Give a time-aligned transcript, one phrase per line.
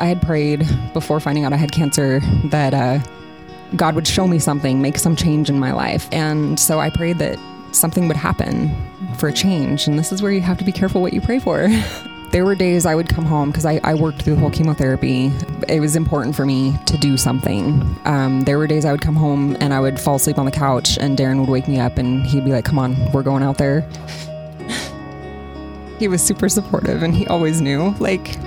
[0.00, 3.00] I had prayed before finding out I had cancer that uh,
[3.76, 6.08] God would show me something, make some change in my life.
[6.10, 7.38] And so I prayed that
[7.72, 8.74] something would happen
[9.18, 9.86] for a change.
[9.86, 11.68] And this is where you have to be careful what you pray for.
[12.30, 15.30] there were days I would come home because I, I, worked through the whole chemotherapy.
[15.68, 17.96] It was important for me to do something.
[18.04, 20.52] Um, there were days I would come home and I would fall asleep on the
[20.52, 23.42] couch, and Darren would wake me up and he'd be like, Come on, we're going
[23.42, 23.80] out there.
[25.98, 27.94] he was super supportive and he always knew.
[27.98, 28.38] Like,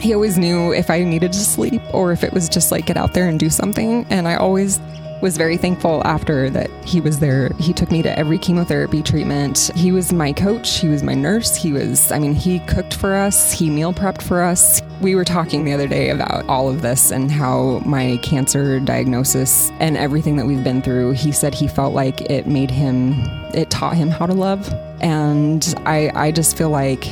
[0.00, 2.96] he always knew if I needed to sleep or if it was just like get
[2.96, 4.06] out there and do something.
[4.10, 4.80] And I always
[5.22, 7.50] was very thankful after that he was there.
[7.58, 9.70] He took me to every chemotherapy treatment.
[9.74, 11.56] He was my coach, he was my nurse.
[11.56, 14.82] He was, I mean, he cooked for us, he meal prepped for us.
[15.00, 19.70] We were talking the other day about all of this and how my cancer diagnosis
[19.80, 23.14] and everything that we've been through, he said he felt like it made him,
[23.54, 24.72] it taught him how to love.
[25.00, 27.04] And I, I just feel like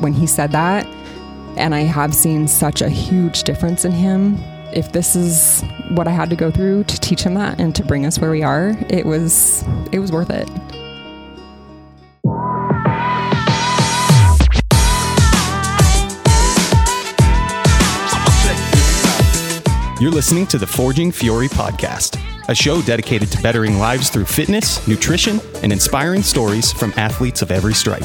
[0.00, 0.86] when he said that,
[1.56, 4.36] and I have seen such a huge difference in him
[4.72, 7.84] if this is what I had to go through to teach him that and to
[7.84, 10.48] bring us where we are, it was it was worth it.
[19.98, 22.20] You're listening to the Forging Fury podcast,
[22.50, 27.50] a show dedicated to bettering lives through fitness, nutrition, and inspiring stories from athletes of
[27.50, 28.04] every stripe.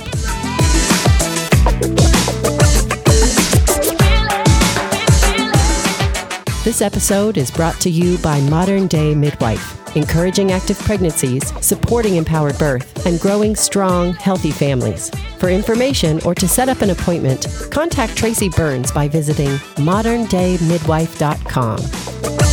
[6.63, 12.59] This episode is brought to you by Modern Day Midwife, encouraging active pregnancies, supporting empowered
[12.59, 15.09] birth, and growing strong, healthy families.
[15.39, 22.50] For information or to set up an appointment, contact Tracy Burns by visiting moderndaymidwife.com.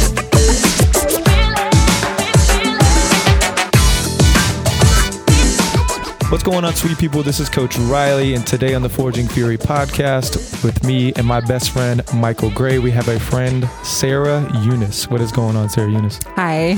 [6.31, 7.23] What's going on, sweet people?
[7.23, 11.41] This is Coach Riley, and today on the Forging Fury podcast, with me and my
[11.41, 15.09] best friend Michael Gray, we have a friend Sarah Eunice.
[15.09, 16.21] What is going on, Sarah Eunice?
[16.37, 16.73] Hi.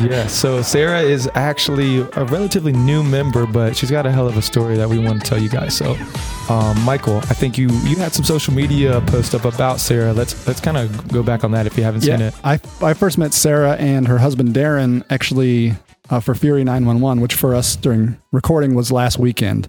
[0.00, 4.36] Yeah, so Sarah is actually a relatively new member, but she's got a hell of
[4.36, 5.76] a story that we want to tell you guys.
[5.76, 5.96] So,
[6.48, 10.12] um, Michael, I think you you had some social media post up about Sarah.
[10.12, 12.34] Let's let's kind of go back on that if you haven't yeah, seen it.
[12.42, 15.76] I I first met Sarah and her husband Darren actually
[16.10, 19.68] uh, for Fury 911, which for us during recording was last weekend.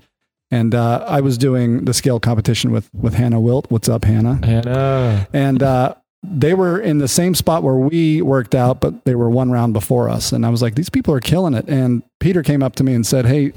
[0.49, 3.71] And uh, I was doing the scale competition with with Hannah Wilt.
[3.71, 4.45] What's up, Hannah?
[4.45, 5.27] Hannah.
[5.31, 9.29] And uh, they were in the same spot where we worked out, but they were
[9.29, 10.33] one round before us.
[10.33, 11.67] And I was like, these people are killing it.
[11.69, 13.53] And Peter came up to me and said, Hey,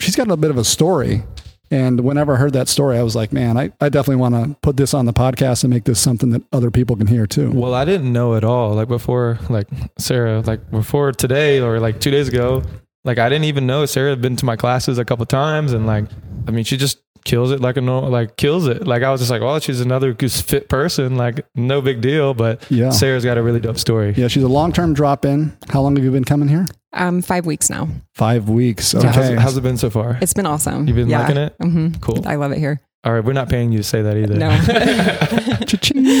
[0.00, 1.24] she's got a bit of a story.
[1.70, 4.56] And whenever I heard that story, I was like, man, I, I definitely want to
[4.62, 7.50] put this on the podcast and make this something that other people can hear too.
[7.50, 8.74] Well, I didn't know at all.
[8.74, 9.68] Like before, like
[9.98, 12.62] Sarah, like before today or like two days ago,
[13.04, 15.72] like I didn't even know Sarah had been to my classes a couple times.
[15.72, 16.06] And like,
[16.46, 16.98] I mean, she just
[17.28, 18.86] kills it like a no, like kills it.
[18.86, 22.34] Like I was just like, well, she's another just fit person, like no big deal.
[22.34, 22.90] But yeah.
[22.90, 24.14] Sarah's got a really dope story.
[24.16, 25.56] Yeah, she's a long term drop in.
[25.68, 26.66] How long have you been coming here?
[26.94, 27.88] Um, five weeks now.
[28.14, 28.94] Five weeks.
[28.94, 29.06] Okay.
[29.06, 30.18] How's, how's, it been so far?
[30.22, 30.88] It's been awesome.
[30.88, 31.20] You've been yeah.
[31.20, 31.54] liking it?
[31.62, 32.00] Mm-hmm.
[32.00, 32.26] Cool.
[32.26, 32.80] I love it here.
[33.04, 34.34] All right, we're not paying you to say that either.
[34.34, 34.50] No.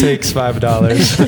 [0.00, 1.18] Takes five dollars.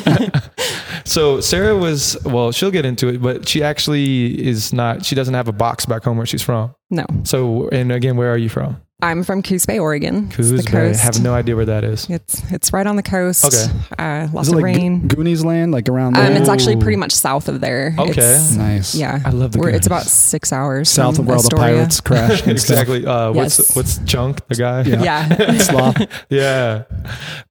[1.04, 5.04] so Sarah was well, she'll get into it, but she actually is not.
[5.04, 6.74] She doesn't have a box back home where she's from.
[6.90, 7.04] No.
[7.24, 8.80] So, and again, where are you from?
[9.02, 10.28] I'm from Coos Bay, Oregon.
[10.30, 10.94] Coos Bay.
[10.96, 12.08] Have no idea where that is.
[12.10, 13.44] It's it's right on the coast.
[13.44, 13.72] Okay.
[13.98, 15.08] Uh, lots of like rain.
[15.08, 16.26] Goonies land, like around there.
[16.26, 17.94] Um, it's actually pretty much south of there.
[17.98, 18.10] Okay.
[18.10, 18.94] It's, nice.
[18.94, 19.20] Yeah.
[19.24, 19.62] I love the.
[19.68, 22.46] It's about six hours south of where all the pirates crash.
[22.46, 23.06] exactly.
[23.06, 23.58] Uh, yes.
[23.58, 24.82] What's what's Chunk the guy?
[24.82, 25.02] Yeah.
[25.02, 26.06] Yeah.
[26.28, 26.84] yeah.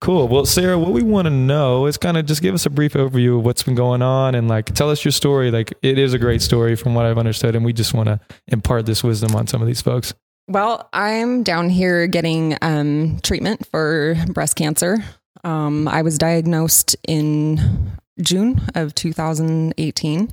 [0.01, 0.27] Cool.
[0.27, 2.93] Well, Sarah, what we want to know is kind of just give us a brief
[2.93, 5.51] overview of what's been going on and like tell us your story.
[5.51, 8.19] Like it is a great story from what I've understood, and we just want to
[8.47, 10.13] impart this wisdom on some of these folks.
[10.49, 14.97] Well, I'm down here getting um, treatment for breast cancer.
[15.43, 20.29] Um, I was diagnosed in June of 2018.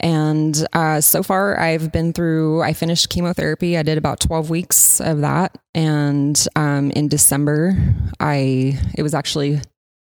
[0.00, 3.76] And uh, so far, I've been through, I finished chemotherapy.
[3.76, 5.58] I did about 12 weeks of that.
[5.74, 7.76] And um, in December,
[8.18, 9.60] I, it was actually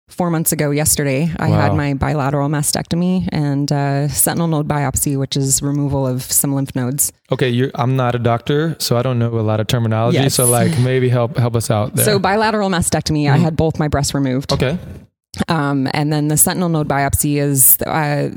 [0.09, 1.61] four months ago yesterday, I wow.
[1.61, 6.75] had my bilateral mastectomy and uh, sentinel node biopsy, which is removal of some lymph
[6.75, 7.11] nodes.
[7.31, 10.17] Okay, I'm not a doctor, so I don't know a lot of terminology.
[10.17, 10.35] Yes.
[10.35, 12.05] So, like, maybe help help us out there.
[12.05, 13.35] So, bilateral mastectomy, mm-hmm.
[13.35, 14.51] I had both my breasts removed.
[14.51, 14.77] Okay.
[15.47, 18.29] Um, and then the sentinel node biopsy is uh,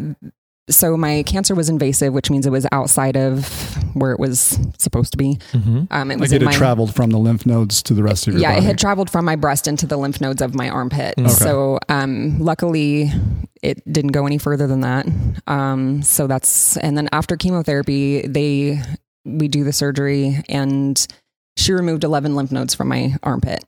[0.71, 3.49] so my cancer was invasive, which means it was outside of
[3.95, 5.39] where it was supposed to be.
[5.53, 5.85] Mm-hmm.
[5.91, 8.27] Um, it was like it had my, traveled from the lymph nodes to the rest
[8.27, 8.65] of your yeah, body.
[8.65, 11.15] it had traveled from my breast into the lymph nodes of my armpit.
[11.19, 11.29] Okay.
[11.29, 13.11] So um, luckily,
[13.63, 15.07] it didn't go any further than that.
[15.47, 18.81] Um, so that's and then after chemotherapy, they
[19.25, 21.07] we do the surgery and
[21.57, 23.65] she removed 11 lymph nodes from my armpit.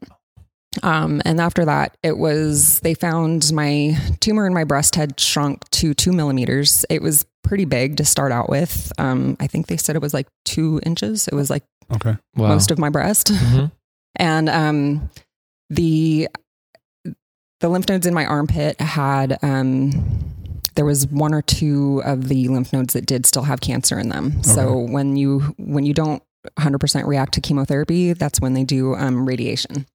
[0.82, 5.68] Um, and after that, it was they found my tumor in my breast had shrunk
[5.70, 6.84] to two millimeters.
[6.90, 8.92] It was pretty big to start out with.
[8.98, 11.28] Um, I think they said it was like two inches.
[11.28, 12.16] It was like Okay.
[12.36, 12.48] Wow.
[12.48, 13.70] most of my breast, Mhm.
[14.16, 15.10] and um,
[15.70, 16.28] the
[17.60, 19.90] the lymph nodes in my armpit had um,
[20.74, 24.08] there was one or two of the lymph nodes that did still have cancer in
[24.08, 24.42] them.
[24.42, 26.22] So when you when you don't
[26.58, 29.86] 100% react to chemotherapy, that's when they do um, radiation.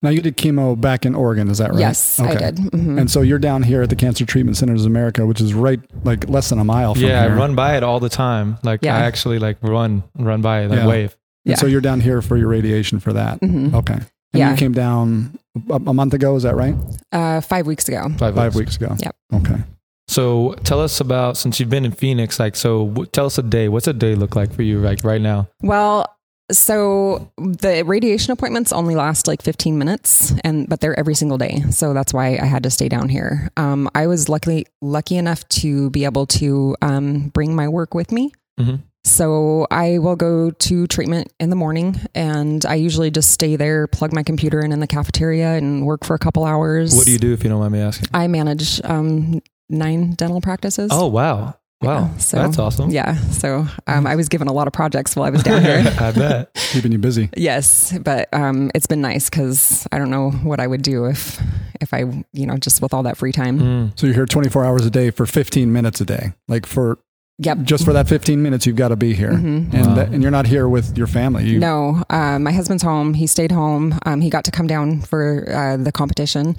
[0.00, 1.80] Now you did chemo back in Oregon, is that right?
[1.80, 2.56] Yes, I did.
[2.56, 3.00] Mhm.
[3.00, 5.80] And so you're down here at the Cancer Treatment Centers of America, which is right
[6.04, 7.32] like less than a mile from Yeah, here.
[7.32, 8.58] I run by it all the time.
[8.62, 8.96] Like Yeah.
[8.96, 10.86] I actually like run run by it, like Yeah.
[10.86, 11.16] wave.
[11.44, 11.56] And Yeah.
[11.56, 13.40] so you're down here for your radiation for that.
[13.40, 13.74] Mhm.
[13.74, 13.94] Okay.
[13.94, 14.04] And
[14.34, 14.50] Yeah.
[14.52, 15.36] you came down
[15.68, 16.76] a, a month ago, is that right?
[17.10, 18.02] Uh, five weeks ago.
[18.18, 18.56] Five, Five weeks.
[18.56, 18.94] weeks ago.
[19.00, 19.16] Yep.
[19.34, 19.62] Okay.
[20.08, 22.40] So tell us about since you've been in Phoenix.
[22.40, 23.68] Like, so w- tell us a day.
[23.68, 25.48] What's a day look like for you, like right now?
[25.62, 26.06] Well,
[26.50, 31.62] so the radiation appointments only last like 15 minutes and but they're every single day.
[31.70, 33.50] So that's why I had to stay down here.
[33.58, 38.10] Um, I was luckily lucky enough to be able to um, bring my work with
[38.12, 38.32] me.
[38.58, 38.80] Mhm.
[39.04, 43.86] So I will go to treatment in the morning and I usually just stay there,
[43.86, 46.94] plug my computer in in the cafeteria and work for a couple hours.
[46.96, 48.08] What do you do if you don't mind me asking?
[48.12, 50.90] I manage um, nine dental practices.
[50.92, 52.90] Oh wow, wow, Yeah, so- that's awesome.
[52.90, 53.16] Yeah.
[53.30, 55.84] So um, I was given a lot of projects while I was down here.
[55.98, 56.54] I bet.
[56.72, 57.30] Keeping you busy.
[57.36, 61.40] Yes, but um, it's been nice because I don't know what I would do if
[61.80, 62.00] if I
[62.32, 63.58] you know just with all that free time.
[63.60, 63.98] Mm.
[63.98, 66.32] So you're here 24 hours a day for 15 minutes a day.
[66.48, 66.98] Like for
[67.40, 67.58] Yep.
[67.62, 69.30] just for that 15 minutes, you've got to be here.
[69.30, 69.72] Mhm.
[69.72, 69.94] And, Wow.
[69.94, 71.44] that, and you're not here with your family.
[71.48, 73.14] You, No, uh, my husband's home.
[73.14, 73.96] He stayed home.
[74.04, 76.56] Um, he got to come down for uh, the competition.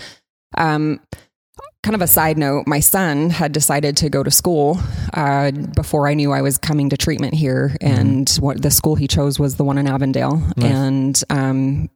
[0.58, 1.02] Um,
[1.84, 4.80] kind of a side note, my son had decided to go to school
[5.14, 9.08] uh, before I knew I was coming to treatment here, and what the school he
[9.08, 10.38] chose was the one in Avondale.
[10.58, 10.72] Nice.
[10.72, 11.90] And um,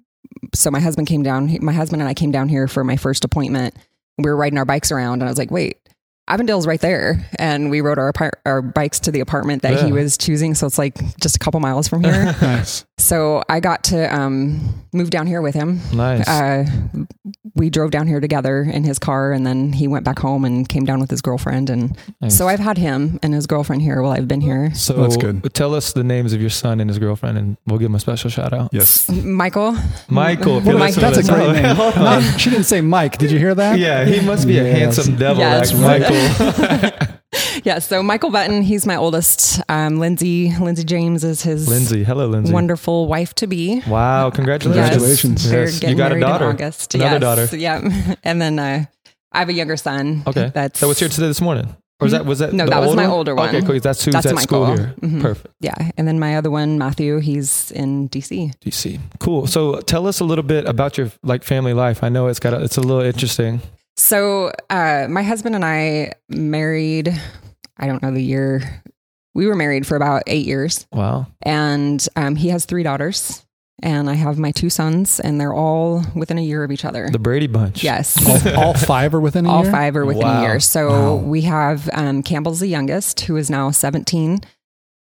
[0.53, 1.57] so my husband came down.
[1.61, 3.75] My husband and I came down here for my first appointment.
[4.17, 5.77] We were riding our bikes around, and I was like, "Wait."
[6.25, 8.13] Avondale's right there, and we rode our
[8.45, 10.55] our bikes to the apartment that he was choosing.
[10.55, 12.33] So it's like just a couple miles from here.
[12.41, 12.85] Nice.
[13.03, 15.81] So I got to um, move down here with him.
[15.93, 16.25] Nice.
[16.27, 16.65] Uh,
[17.55, 20.67] we drove down here together in his car, and then he went back home and
[20.67, 21.69] came down with his girlfriend.
[21.69, 22.37] And Nice.
[22.37, 24.73] so I've had him and his girlfriend here while I've been here.
[24.73, 25.53] so That's good.
[25.53, 27.99] Tell us the names of your son and his girlfriend, and we'll give him a
[27.99, 28.69] special shout out.
[28.73, 29.09] Yes.
[29.11, 29.75] Michael,
[30.07, 30.61] Michael.
[30.61, 31.77] Well, Mike, That's a great name.
[31.77, 33.17] Not- she didn't say Mike.
[33.17, 33.77] Did you hear that?
[33.79, 35.73] Yeah, he must be a handsome devil, Yes.
[35.73, 37.07] like Michael.
[37.63, 37.79] yeah.
[37.79, 39.61] So Michael Button, he's my oldest.
[39.69, 42.03] Um, Lindsay, Lindsay James is his Lindsay.
[42.03, 42.53] Hello, Lindsay.
[42.53, 43.81] wonderful wife to be.
[43.87, 44.81] Wow, congratulations.
[44.89, 45.49] Congratulations.
[45.49, 46.45] They're Yes, You got a daughter.
[46.49, 46.95] August.
[46.95, 47.21] Another Yes.
[47.21, 47.57] daughter.
[47.57, 48.15] Yeah.
[48.23, 48.85] And then uh,
[49.31, 50.23] I have a younger son.
[50.27, 50.51] Okay.
[50.53, 51.75] That's That was here today this morning.
[51.99, 53.49] Or was that was that No, the that was old my older one.
[53.55, 53.79] Okay, cool.
[53.79, 54.77] That's who's That's at school Michael.
[54.77, 54.93] here.
[55.01, 55.21] Mhm.
[55.21, 55.53] Perfect.
[55.61, 55.91] Yeah.
[55.97, 58.51] And then my other one, Matthew, he's in DC.
[58.65, 58.99] DC.
[59.19, 59.47] Cool.
[59.47, 62.03] So tell us a little bit about your like family life.
[62.03, 63.61] I know it's got a, it's a little interesting.
[63.95, 67.13] So, uh, my husband and I married,
[67.77, 68.81] I don't know the year.
[69.35, 71.25] We were married for about eight years, Wow.
[71.41, 73.43] and um, he has three daughters,
[73.81, 77.09] and I have my two sons, and they're all within a year of each other.
[77.11, 77.83] The Brady Bunch.
[77.83, 78.15] yes.
[78.55, 79.71] All, all five are within a All year?
[79.71, 80.39] five are within Wow.
[80.39, 80.59] a year.
[80.59, 81.15] So Wow.
[81.15, 84.41] we have um, Campbell's the youngest, who is now 17.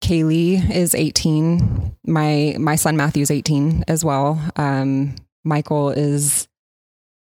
[0.02, 1.96] Kaylee is 18.
[2.06, 4.38] My my son Matthew's 18 as well.
[4.56, 5.14] Um,
[5.44, 6.46] Michael is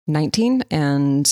[0.06, 1.26] 19, and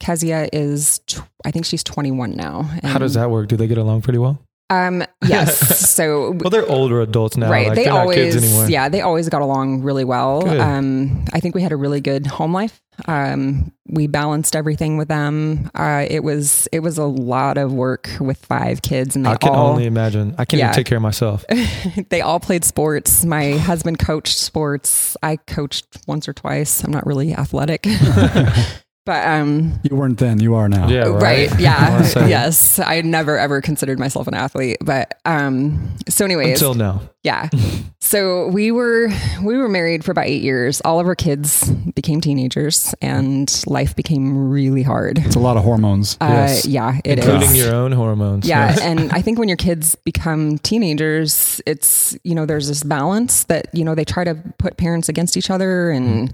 [0.00, 2.62] Kezia is tw- I think she's 21 now.
[2.82, 3.48] How does that work?
[3.48, 4.40] Do they get along pretty well?
[4.70, 5.86] Um, yes.
[5.98, 7.50] So Well, they're older adults now.
[7.50, 10.60] right Like, they always kids yeah they always got along really well Good.
[10.60, 15.08] um i think we had a really good home life um we balanced everything with
[15.08, 19.30] them uh it was it was a lot of work with five kids and they
[19.30, 20.34] I can all only imagine.
[20.38, 20.66] I can't Yeah.
[20.66, 21.44] even take care of myself.
[22.10, 27.06] they all played sports my husband coached sports i coached once or twice i'm not
[27.06, 27.86] really athletic
[29.08, 30.38] but um You weren't then.
[30.38, 30.86] You are now.
[30.88, 31.08] Yeah.
[31.08, 31.48] Right.
[31.50, 31.60] Right.
[31.66, 32.02] Yeah.
[32.14, 32.78] Well yes.
[32.78, 35.96] I never ever considered myself an athlete, but um.
[36.08, 37.00] So, anyways, Until now.
[37.24, 37.48] yeah.
[38.00, 39.08] so we were
[39.42, 40.80] we were married for about eight years.
[40.84, 45.18] All of our kids became teenagers, and life became really hard.
[45.18, 46.16] It's a lot of hormones.
[46.20, 46.66] Uh, Yes.
[46.66, 47.24] yeah, it is.
[47.26, 48.46] Including your own hormones.
[48.46, 48.80] Yeah, Yes.
[48.80, 53.68] and I think when your kids become teenagers, it's you know there's this balance that
[53.72, 56.32] you know they try to put parents against each other, and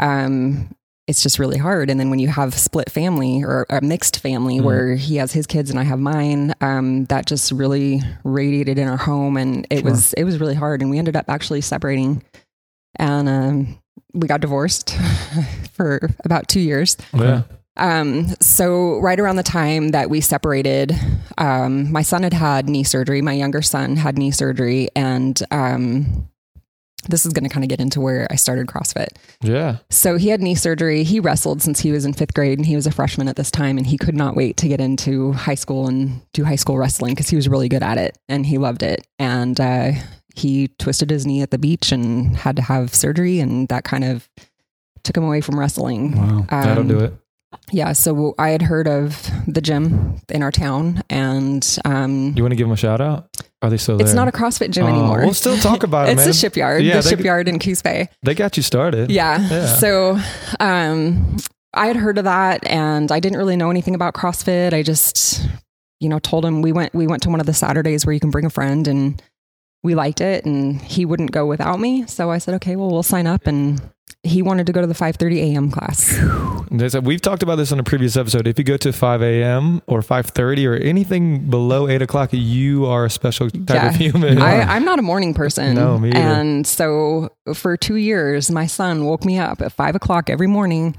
[0.00, 0.68] um,
[1.08, 1.90] it's just really hard.
[1.90, 4.62] And then when you have split family or a mixed family Mhm.
[4.64, 8.86] where he has his kids and I have mine, um, that just really radiated in
[8.88, 9.90] our home, and it Sure.
[9.90, 10.80] was it was really hard.
[10.80, 12.22] And we ended up actually separating,
[12.96, 13.78] and um,
[14.14, 14.96] we got divorced
[15.72, 16.96] for about two years.
[17.12, 17.42] Yeah.
[17.76, 20.94] Um, so right around the time that we separated,
[21.38, 23.22] um, my son had had knee surgery.
[23.22, 26.28] My younger son had knee surgery, and um,
[27.08, 29.08] this is going to kind of get into where I started CrossFit.
[29.42, 29.78] Yeah.
[29.90, 31.02] So he had knee surgery.
[31.04, 33.50] He wrestled since he was in fifth grade and he was a freshman at this
[33.50, 33.76] time.
[33.78, 37.12] And he could not wait to get into high school and do high school wrestling
[37.14, 39.06] because he was really good at it and he loved it.
[39.18, 39.92] And uh,
[40.34, 43.40] he twisted his knee at the beach and had to have surgery.
[43.40, 44.28] And that kind of
[45.02, 46.16] took him away from wrestling.
[46.16, 46.46] Wow.
[46.50, 47.14] That'll Um, do it.
[47.70, 47.92] Yeah.
[47.92, 52.56] So I had heard of the gym in our town and um, You want to
[52.56, 53.28] give him a shout out?
[53.62, 54.06] Are they still there?
[54.06, 55.20] it's not a CrossFit gym Oh, anymore.
[55.20, 56.26] We'll still talk about it, it's man.
[56.26, 58.08] the shipyard, Yeah, the they- shipyard in Coos Bay.
[58.22, 59.10] They got you started.
[59.10, 59.40] Yeah.
[59.48, 59.66] Yeah.
[59.76, 60.18] So,
[60.60, 61.36] um,
[61.74, 64.74] I had heard of that and I didn't really know anything about CrossFit.
[64.74, 65.46] I just,
[66.00, 68.20] you know, told him we went, we went to one of the Saturdays where you
[68.20, 69.22] can bring a friend and
[69.82, 72.06] we liked it and he wouldn't go without me.
[72.06, 73.46] So I said, okay, well, we'll sign up.
[73.46, 73.80] And
[74.22, 75.70] he wanted to go to the 5.30 a.m.
[75.70, 76.18] class.
[77.02, 78.46] We've talked about this on a previous episode.
[78.46, 79.82] If you go to 5 a.m.
[79.86, 83.88] or 5:30 or anything below 8 o'clock, you are a special type Yeah.
[83.90, 84.40] of human.
[84.40, 85.74] I, I'm not a morning person.
[85.74, 86.18] No, me either.
[86.18, 90.96] And so for two years, my son woke me up at five o'clock every morning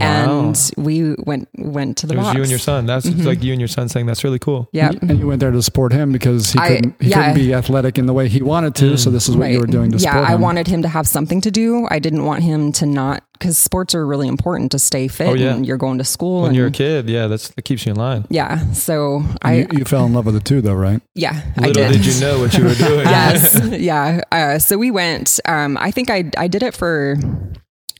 [0.00, 2.36] and we went, went to the it was box.
[2.36, 2.86] you and your son.
[2.86, 3.24] That's Mhm.
[3.24, 4.68] like you and your son saying that's really cool.
[4.72, 4.88] Yeah.
[4.88, 7.16] And, and you went there to support him because he I- couldn't he yeah.
[7.16, 8.92] couldn't be athletic in the way he wanted to.
[8.92, 8.98] Mm.
[8.98, 10.40] So this is what you were doing to yeah, support I him.
[10.40, 11.86] wanted him to have something to do.
[11.90, 15.26] I didn't want him to not because sports are really important to stay fit.
[15.28, 15.54] Oh, yeah.
[15.54, 17.90] and you're going to school When and you're a kid, yeah, that's that keeps you
[17.90, 18.24] in line.
[18.30, 18.72] yeah.
[18.72, 21.02] So And I you, you fell in love with it too, though, right?
[21.14, 21.92] yeah I did.
[21.92, 22.06] did.
[22.06, 23.06] you know what you were doing.
[23.06, 24.20] yes, yeah.
[24.30, 25.38] Uh, so we went.
[25.44, 27.16] Um, I think I I did it for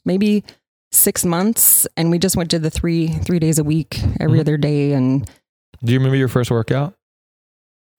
[0.05, 0.45] maybe
[0.93, 4.43] six months, and we just went to the three three days a week, every Mhm.
[4.43, 5.29] other day, and.
[5.85, 6.95] Do you remember your first workout?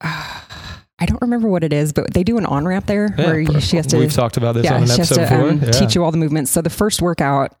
[0.00, 3.60] I don't remember what it is, but they do an on ramp there where you,
[3.60, 5.60] she has to We've talked about this yeah, on an she has episode to um,
[5.62, 5.70] yeah.
[5.72, 6.50] teach you all the movements.
[6.52, 7.52] So the first workout,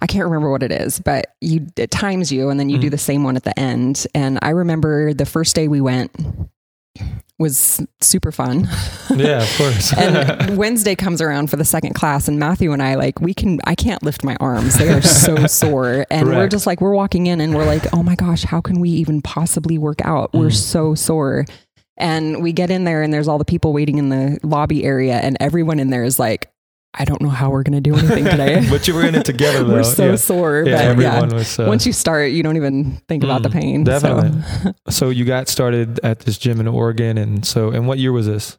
[0.00, 2.86] I can't remember what it is, but you it times you, and then you do
[2.86, 2.92] Mhm.
[2.92, 4.06] the same one at the end.
[4.14, 6.12] And I remember the first day we went
[7.42, 8.66] was super fun.
[9.14, 9.92] yeah, of course.
[9.98, 13.60] and Wednesday comes around for the second class, and Matthew and I like we can
[13.64, 17.26] I can't lift my arms; they are so sore, and we're just like we're walking
[17.26, 20.32] in, and we're like, oh my gosh, how can we even possibly work out?
[20.32, 20.54] We're Mm.
[20.54, 21.44] so sore.
[21.98, 25.16] And we get in there, and there's all the people waiting in the lobby area,
[25.16, 26.50] and everyone in there is like,
[26.94, 28.66] I don't know how we're going to do anything today.
[28.70, 29.72] but you were in it together though.
[29.72, 30.16] we're so yeah.
[30.16, 30.64] sore.
[30.66, 31.58] Yeah, but everyone yeah, was.
[31.58, 33.84] Uh, once you start, you don't even think about the Mm, pain.
[33.84, 34.42] definitely.
[34.62, 38.12] So, so you got started at this gym in Oregon, and so and what year
[38.12, 38.58] was this?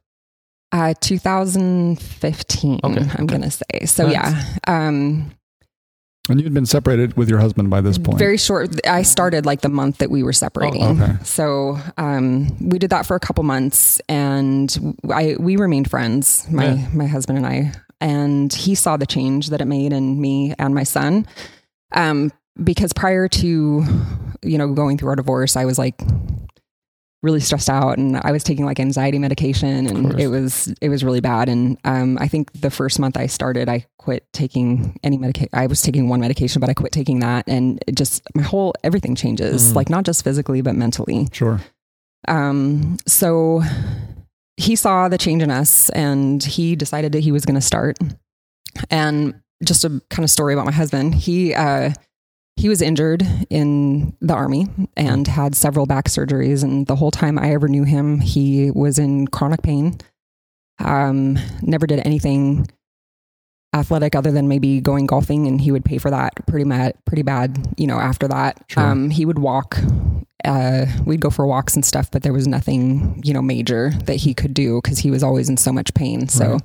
[0.71, 3.85] uh, 2015, Okay, I'm going to say.
[3.85, 4.13] So, Nice.
[4.13, 4.43] yeah.
[4.67, 5.31] Um,
[6.29, 8.17] And you'd been separated with your husband by this point.
[8.17, 8.69] Very short.
[8.87, 10.81] I started like the month that we were separating.
[10.83, 11.17] Oh, okay.
[11.23, 16.73] So um, we did that for a couple months, and I we remained friends, my
[16.73, 16.87] Yeah.
[16.93, 17.73] my husband and I.
[18.03, 21.25] And he saw the change that it made in me and my son.
[21.93, 22.31] Um,
[22.61, 23.83] because prior to
[24.43, 25.99] you know going through our divorce, I was like
[27.23, 31.05] really stressed out and I was taking like anxiety medication and it was it was
[31.05, 35.17] really bad and um, I think the first month I started I quit taking any
[35.17, 38.43] medication I was taking one medication but I quit taking that and it just my
[38.43, 39.75] whole everything changes Mm.
[39.75, 41.61] like not just physically but mentally Sure.
[42.27, 43.63] um, so
[44.63, 47.97] he saw the change in us and he decided that he was going to start.
[48.89, 51.15] And just a kind of story about my husband.
[51.15, 51.91] He, uh,
[52.55, 56.63] he was injured in the army and had several back surgeries.
[56.63, 59.97] And the whole time I ever knew him, he was in chronic pain.
[60.79, 62.67] Um, never did anything
[63.73, 67.23] athletic other than maybe going golfing and he would pay for that pretty mad, pretty
[67.23, 68.63] bad, you know, after that.
[68.67, 68.83] Sure.
[68.83, 69.79] Um, he would walk
[70.45, 74.15] uh, we'd go for walks and stuff, but there was nothing, you know, major that
[74.15, 76.27] he could do because he was always in so much pain.
[76.27, 76.61] So, Right.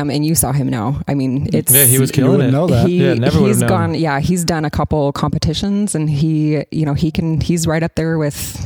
[0.00, 1.02] um, and you saw him now.
[1.06, 2.52] I mean, it's Yeah, he was killing wouldn't it.
[2.52, 2.88] know that.
[2.88, 3.68] He, Yeah, never would've he's known.
[3.68, 3.94] gone.
[3.96, 7.42] Yeah, he's done a couple competitions, and he, you know, he can.
[7.42, 8.56] He's right up there with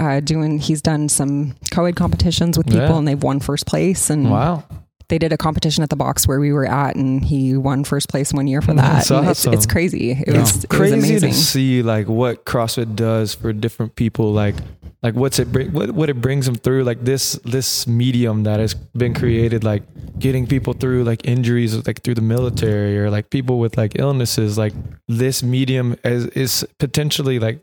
[0.00, 0.58] uh, doing.
[0.58, 2.98] He's done some co-ed competitions with people, Yeah.
[2.98, 4.10] and they've won first place.
[4.10, 4.64] And Wow.
[5.10, 8.08] They did a competition at the box where we were at, and he won first
[8.08, 8.78] place one year for mm-hmm.
[8.78, 9.06] that.
[9.06, 10.12] That's And it's, it's crazy.
[10.12, 10.40] It Yeah.
[10.40, 11.30] was, It's it was crazy amazing.
[11.32, 14.32] to see like what CrossFit does for different people.
[14.32, 14.54] Like,
[15.02, 16.84] like what's it bring, what what it brings them through.
[16.84, 19.82] Like this this medium that has been created, like
[20.18, 24.56] getting people through like injuries, like through the military or like people with like illnesses.
[24.56, 24.72] Like
[25.08, 27.58] this medium is is potentially like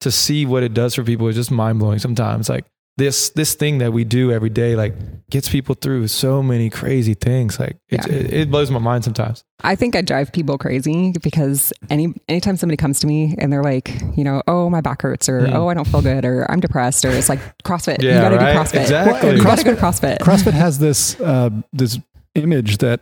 [0.00, 1.98] to see what it does for people is just mind blowing.
[1.98, 2.64] Sometimes like.
[2.98, 4.94] This this thing that we do every day like
[5.30, 8.12] gets people through so many crazy things like it's, Yeah.
[8.14, 12.56] it, it blows my mind sometimes I think I drive people crazy because any anytime
[12.56, 15.54] somebody comes to me and they're like, you know, oh my back hurts or Mm.
[15.54, 18.02] oh I don't feel good or I'm depressed or it's like CrossFit.
[18.02, 18.52] you gotta right?
[18.52, 18.80] do CrossFit.
[18.82, 19.36] Exactly.
[19.36, 20.18] You gotta go CrossFit.
[20.18, 21.98] CrossFit has this uh, this
[22.34, 23.00] image that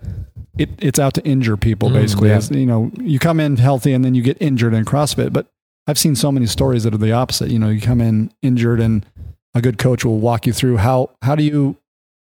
[0.58, 1.88] it, it's out to injure people.
[1.90, 2.40] Mm, Basically, yeah.
[2.50, 5.32] You know, you come in healthy and then you get injured in CrossFit.
[5.32, 5.46] But
[5.86, 7.50] I've seen so many stories that are the opposite.
[7.50, 9.04] You know, you come in injured and
[9.56, 11.76] a good coach will walk you through how how do you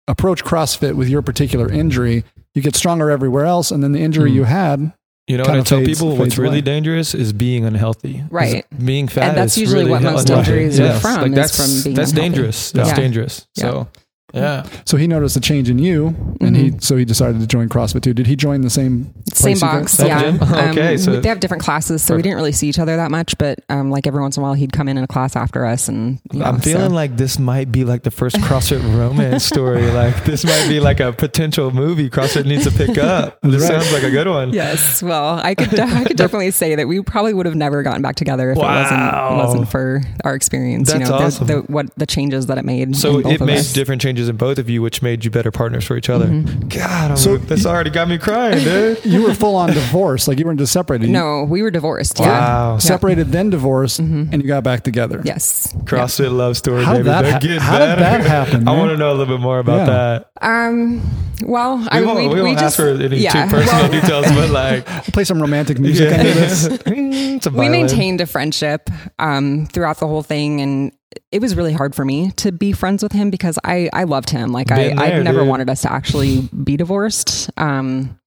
[0.07, 2.23] approach CrossFit with your particular injury,
[2.55, 4.35] you get stronger everywhere else, and then the injury Mm.
[4.35, 4.93] you had.
[5.27, 6.09] You know what I tell fades- people?
[6.17, 8.23] What's fades really dangerous is being unhealthy.
[8.31, 8.65] Right.
[8.83, 9.29] Being fat.
[9.29, 10.51] And that's is usually really what most unhealthy.
[10.51, 11.01] injuries are Yes.
[11.03, 12.29] from, Like is that's from being that's unhealthy.
[12.35, 12.71] dangerous.
[12.71, 12.95] That's Yeah.
[12.95, 13.47] dangerous.
[13.55, 13.61] Yeah.
[13.63, 13.88] So
[14.33, 14.63] yeah.
[14.86, 16.83] So he noticed a change in you, and he Mhm.
[16.83, 18.13] so he decided to join CrossFit too.
[18.13, 20.21] Did he join the same Same box, guys- yeah.
[20.21, 20.41] gym?
[20.43, 23.12] Um, Okay, so- they have different classes, so we didn't really see each other that
[23.12, 23.38] much.
[23.38, 25.65] But um, like every once in a while, he'd come in in a class after
[25.65, 28.81] us, and you know, I'm feeling so- like this might be like the first CrossFit
[28.98, 29.79] romance story.
[30.00, 33.39] Like this might be like a potential movie CrossFit needs to pick up.
[33.41, 33.81] This Right.
[33.81, 34.53] sounds like a good one.
[34.53, 38.01] Yes, well, I could I could definitely say that we probably would have never gotten
[38.01, 38.65] back together if Wow.
[38.79, 40.89] it wasn't wasn't for our experience.
[40.91, 41.48] That's you know, the- awesome.
[41.48, 42.95] the, what the changes that it made.
[42.95, 43.74] So in both it of made us.
[43.74, 46.25] different changes in both of you, which made you better partners for each other.
[46.25, 46.67] Mm-hmm.
[46.67, 49.05] God, I'm, So- this already got me crying, dude.
[49.05, 51.09] You were full on divorce, like you weren't just separated.
[51.09, 52.19] No, we were divorced.
[52.19, 52.73] Wow.
[52.73, 52.77] Yeah.
[52.79, 54.33] separated then divorced, Mhm.
[54.33, 55.21] and you got back together.
[55.23, 55.73] Yes.
[55.83, 57.03] CrossFit love story, How baby.
[57.03, 59.77] that ha- how did that happen, I want to know a little bit more about
[59.77, 59.85] Yeah.
[59.85, 60.31] that.
[60.41, 61.01] Um.
[61.41, 63.45] Well, I We won't, we, we we won't just ask for any yeah.
[63.45, 66.67] too personal Well, details, but like, Play some romantic music under this.
[66.85, 70.91] We maintained a friendship um, throughout the whole thing and
[71.31, 74.29] it was really hard for me to be friends with him because i i loved
[74.29, 74.51] him.
[74.51, 75.47] Like i there, i never dude.
[75.47, 77.49] wanted us to actually be divorced.
[77.57, 78.19] Um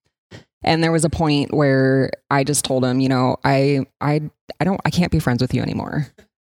[0.63, 4.21] and there was a point where i just told him you know i i
[4.59, 6.07] i don't i can't be friends with you anymore.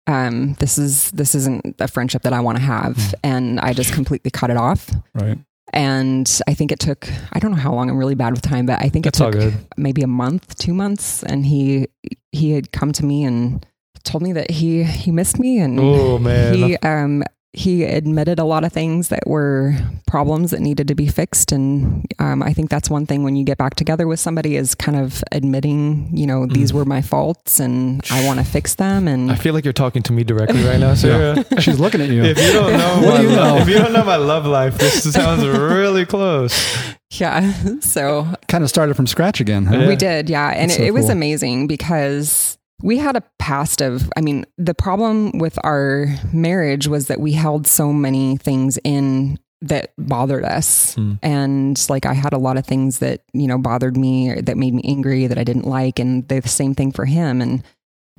[0.08, 2.96] Um this is this isn't a friendship that i want to have.
[2.98, 3.14] Mm.
[3.24, 4.90] and i just completely cut it off.
[5.14, 5.38] Right.
[5.72, 8.66] and i think it took i don't know how long i'm really bad with time
[8.66, 11.88] but i think That's it took maybe a month, two months, and he
[12.32, 13.66] he had come to me and
[14.04, 17.24] told me that he he missed me and Oh man, he um
[17.56, 19.76] he admitted a lot of things that were
[20.08, 23.44] problems that needed to be fixed and um, i think that's one thing when you
[23.46, 26.76] get back together with somebody is kind of admitting you know these Mm.
[26.78, 30.02] were my faults and i want to fix them and I feel like you're talking
[30.02, 31.46] to me directly right now, Sarah.
[31.62, 32.24] She's looking at you.
[32.24, 33.58] If you don't know, What my do you know?
[33.58, 36.54] if you don't know my love life, this sounds really close.
[37.12, 39.68] yeah so kind of started from scratch again.
[39.68, 39.78] Huh?
[39.78, 39.88] Yeah.
[39.88, 40.50] We did, yeah.
[40.50, 41.12] And That's it, so it was cool.
[41.12, 47.08] amazing because we had a past of, I mean, the problem with our marriage was
[47.08, 50.96] that we held so many things in that bothered us.
[50.96, 51.14] Hmm.
[51.24, 54.58] And like I had a lot of things that, you know, bothered me or that
[54.58, 55.98] made me angry that I didn't like.
[55.98, 57.42] And the same thing for him.
[57.42, 57.64] And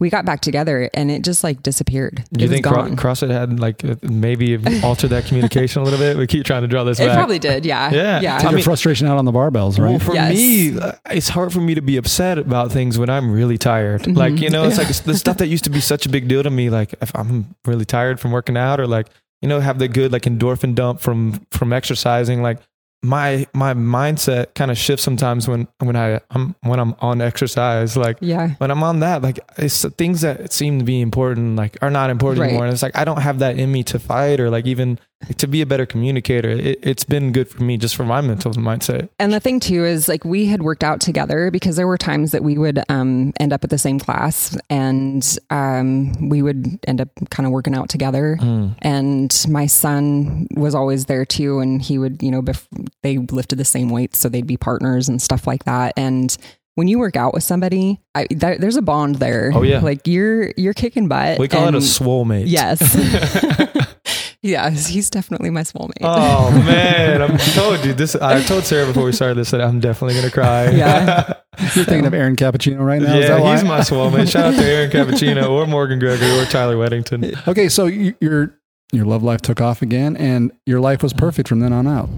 [0.00, 2.24] we got back together and it just like disappeared.
[2.32, 2.96] Do you it think Cro- gone.
[2.96, 6.16] CrossFit had like uh, maybe altered that communication a little bit?
[6.16, 7.16] We keep trying to draw this it back.
[7.16, 7.90] probably did, yeah.
[7.94, 8.20] Yeah.
[8.20, 8.36] Yeah.
[8.38, 9.90] Take I your mean- frustration out on the barbells, right?
[9.90, 10.34] Well, for Yes.
[10.34, 14.02] me, uh, it's hard for me to be upset about things when I'm really tired.
[14.02, 14.16] Mhm.
[14.16, 16.42] Like, you know, it's like the stuff that used to be such a big deal
[16.42, 16.70] to me.
[16.70, 19.06] Like, if I'm really tired from working out or like,
[19.42, 22.42] you know, have the good like endorphin dump from from exercising.
[22.42, 22.58] Like,
[23.04, 27.96] my my mindset kind of shifts sometimes when when I I'm when I'm on exercise.
[27.96, 28.54] Like, yeah.
[28.58, 32.08] when I'm on that, like it's things that seem to be important, like are not
[32.10, 32.48] important Right.
[32.48, 32.64] anymore.
[32.64, 34.98] And it's like I don't have that in me to fight or like even
[35.38, 36.50] to be a better communicator.
[36.50, 39.08] It, it's been good for me just for my mental mindset.
[39.18, 42.32] And the thing too is like we had worked out together because there were times
[42.32, 47.00] that we would um, end up at the same class and um, we would end
[47.00, 48.38] up kind of working out together.
[48.82, 52.66] And my son was always there too, and he would, you know, bef-
[53.02, 55.92] they lifted the same weights, so they'd be partners and stuff like that.
[55.96, 56.36] And
[56.74, 59.52] when you work out with somebody, I, that, there's a bond there.
[59.54, 59.80] Oh, yeah.
[59.80, 61.38] like you're you're kicking butt.
[61.38, 62.46] We call it a and- swole mate.
[62.46, 62.80] Yes.
[64.44, 65.92] yes, he's definitely my soulmate.
[66.02, 68.14] Oh man, I'm told you this.
[68.14, 70.70] I told Sarah before we started this that I'm definitely gonna cry.
[70.70, 71.34] Yeah.
[71.74, 73.16] You're thinking of Aaron Cappuccino right now.
[73.16, 73.52] Is that yeah, why?
[73.54, 74.28] he's my swole mate.
[74.28, 77.32] Shout out to Aaron Cappuccino or Morgan Gregory or Tyler Weddington.
[77.48, 78.58] Okay, so your
[78.92, 82.08] your love life took off again, and your life was perfect from then on out,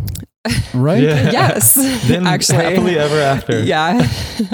[0.74, 1.02] right?
[1.02, 1.30] Yeah.
[1.30, 1.74] yes,
[2.06, 3.60] Then actually, happily ever after.
[3.62, 4.06] yeah,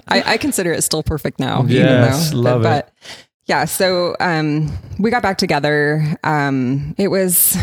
[0.09, 1.65] I, I consider it still perfect now.
[1.65, 3.09] Yes, even though, love but, but
[3.47, 6.17] yeah, so um, we got back together.
[6.25, 7.57] Um, it was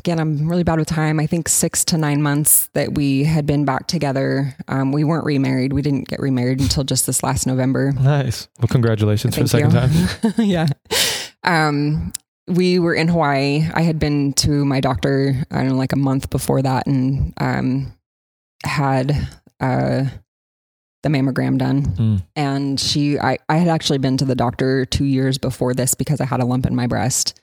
[0.00, 1.20] again, I'm really bad with time.
[1.20, 4.56] I think six to nine months that we had been back together.
[4.66, 5.72] Um, we weren't remarried.
[5.72, 7.92] We didn't get remarried until just this last November.
[7.92, 8.48] Nice.
[8.58, 9.90] Well, congratulations for the second time.
[10.38, 10.66] yeah.
[11.44, 12.12] Um,
[12.48, 13.68] we were in Hawaii.
[13.74, 17.34] I had been to my doctor, I don't know, like a month before that and
[17.36, 17.92] um,
[18.64, 19.28] had
[19.60, 20.04] uh,
[21.02, 21.82] the mammogram done.
[21.82, 22.22] Mm.
[22.36, 26.20] And she, I, I had actually been to the doctor two years before this because
[26.20, 27.40] I had a lump in my breast.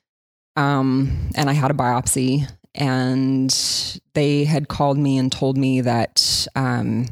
[0.55, 2.49] Um, and I had a biopsy.
[2.75, 3.51] And
[4.13, 7.07] they had called me and told me that um,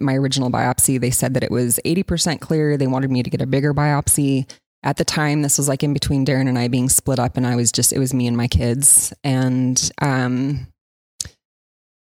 [0.00, 2.76] my original biopsy, they said that it was 80% clear.
[2.76, 4.48] They wanted me to get a bigger biopsy.
[4.84, 7.44] At the time, this was like in between Darren and I being split up, and
[7.44, 9.12] I was just, it was me and my kids.
[9.24, 10.68] And um,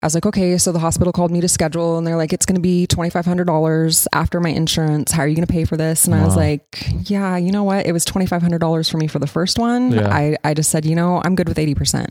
[0.02, 0.56] I was like, okay.
[0.56, 4.06] So the hospital called me to schedule, and they're like, it's going to be $2,500
[4.14, 5.12] after my insurance.
[5.12, 6.06] How are you going to pay for this?
[6.06, 7.84] And I was like, yeah, you know what?
[7.86, 9.92] It was $2,500 for me for the first one.
[9.92, 10.08] Yeah.
[10.08, 12.08] I, I just said, you know, I'm good with 80%.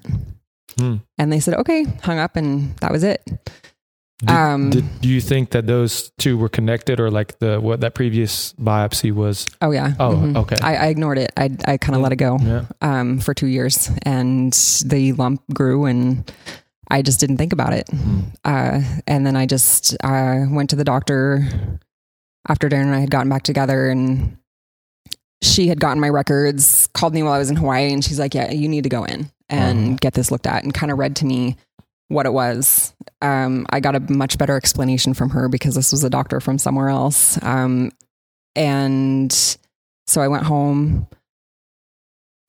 [0.80, 0.96] Hmm.
[1.18, 3.22] And they said, okay, hung up, and that was it.
[4.20, 7.96] Did, Um, did you think that those two were connected, or like the what that
[7.96, 9.48] previous biopsy was?
[9.62, 9.94] Oh, yeah.
[10.00, 10.36] Oh, Mhm.
[10.38, 10.58] okay.
[10.62, 11.32] I, I ignored it.
[11.38, 12.66] I, I kind of let it go Yeah.
[12.82, 14.54] um, for two years, and
[14.86, 16.30] the lump grew, and
[16.90, 17.88] I just didn't think about it.
[17.88, 18.34] Mm.
[18.44, 21.48] Uh, and then I just uh, went to the doctor
[22.48, 24.38] after Darren and I had gotten back together, and
[25.42, 28.34] she had gotten my records, called me while I was in Hawaii, and she's like,
[28.34, 29.98] "Yeah, you need to go in and Uh-huh.
[30.02, 31.58] get this looked at," and kind of read to me
[32.08, 32.94] what it was.
[33.22, 36.58] Um, I got a much better explanation from her because this was a doctor from
[36.58, 37.92] somewhere else, um,
[38.56, 39.32] and
[40.08, 41.08] so I went home.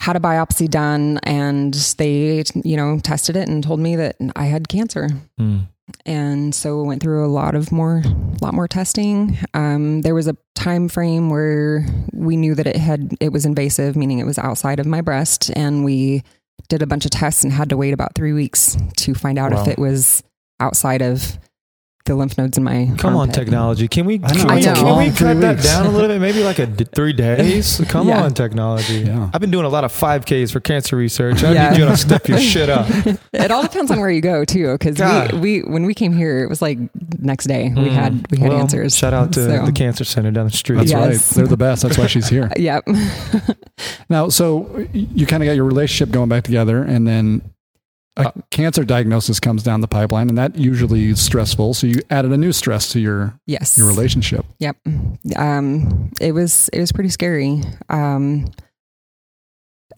[0.00, 4.46] Had a biopsy done, and they, you know, tested it and told me that I
[4.46, 5.08] had cancer
[5.38, 5.66] Mm.
[6.06, 8.02] and so we went through a lot of more
[8.40, 13.12] lot more testing um, there was a time frame where we knew that it had
[13.20, 16.22] it was invasive meaning it was outside of my breast and we
[16.68, 19.52] did a bunch of tests and had to wait about three weeks to find out
[19.52, 19.62] Wow.
[19.62, 20.22] if it was
[20.60, 21.38] outside of
[22.10, 23.34] the lymph nodes in my Come on, armpit.
[23.36, 23.86] technology.
[23.88, 26.20] Can we I know, can we, it's can we cut that down a little bit?
[26.20, 27.80] Maybe like a d- three days.
[27.88, 28.24] Come Yeah.
[28.24, 28.98] on, technology.
[29.00, 29.30] Yeah.
[29.32, 31.44] I've been doing a lot of 5Ks for cancer research.
[31.44, 31.70] I Yeah.
[31.70, 32.86] need you to step your shit up.
[33.32, 35.32] it all depends on where you go too because God.
[35.34, 36.78] we, we when we came here it was like
[37.20, 37.90] next day we Mm.
[37.92, 40.78] had we had Well, answers Shout out to So- the cancer center down the street.
[40.78, 41.28] That's Yes.
[41.30, 41.36] right.
[41.36, 41.82] They're the best.
[41.82, 42.50] That's why she's here.
[42.56, 42.84] yep
[44.08, 47.42] Now, so you kind of got your relationship going back together, and then
[48.20, 51.74] a Uh, cancer diagnosis comes down the pipeline, and that usually is stressful.
[51.74, 54.44] So you added a new stress to your yes your relationship.
[54.58, 54.76] Yep.
[55.36, 57.62] Um, it was it was pretty scary.
[57.88, 58.50] Um,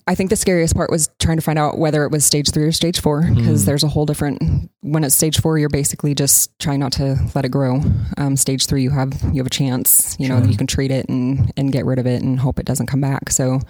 [0.08, 2.64] I think the scariest part was trying to find out whether it was stage three
[2.64, 3.66] or stage four because Mm.
[3.66, 4.68] there's a whole different.
[4.80, 7.80] When it's stage four, you're basically just trying not to let it grow.
[8.16, 10.16] Um, stage three, you have you have a chance.
[10.18, 10.50] You know, Sure.
[10.50, 13.00] you can treat it and and get rid of it and hope it doesn't come
[13.00, 13.30] back.
[13.30, 13.60] So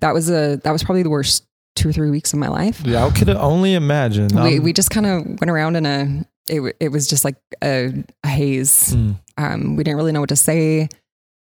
[0.00, 1.44] that was a that was probably the worst
[1.76, 2.82] two or three weeks of my life.
[2.84, 4.28] Yeah, I could only imagine.
[4.34, 7.36] we Um, we just kind of went around in a it it was just like
[7.62, 7.92] a,
[8.24, 9.16] a haze mm.
[9.36, 10.88] um, we didn't really know what to say,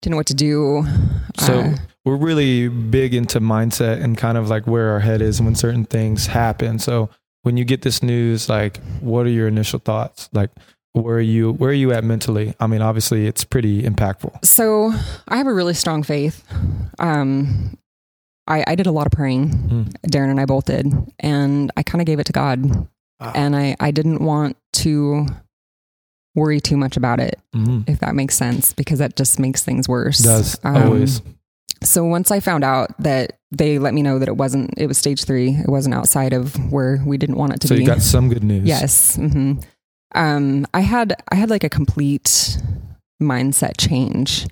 [0.00, 0.85] didn't know what to do.
[1.38, 5.40] So Uh, we're really big into mindset and kind of like where our head is
[5.40, 6.78] when certain things happen.
[6.78, 7.08] So
[7.42, 10.28] when you get this news, like, what are your initial thoughts?
[10.32, 10.50] Like,
[10.92, 11.52] where are you?
[11.52, 12.54] Where are you at mentally?
[12.61, 14.44] I mean, obviously, it's pretty impactful.
[14.44, 14.92] so
[15.28, 16.44] I have a really strong faith.
[16.98, 17.78] Um,
[18.52, 19.48] I, I did a lot of praying.
[19.50, 19.92] Mm.
[20.10, 20.86] Darren and I both did,
[21.20, 22.88] and I kind of gave it to God.
[23.20, 23.32] Ah.
[23.34, 25.26] And I, I didn't want to
[26.34, 27.88] worry too much about it, Mhm.
[27.88, 30.18] if that makes sense, because that just makes things worse.
[30.18, 31.20] Does Um, always.
[31.82, 34.96] So once I found out that they let me know that it wasn't, it was
[34.98, 35.50] stage three.
[35.50, 37.80] It wasn't outside of where we didn't want it to So be.
[37.82, 38.64] you got some good news.
[38.66, 39.16] Yes.
[39.16, 39.54] hmm
[40.14, 42.58] Um, I had I had like a complete
[43.22, 44.46] mindset change.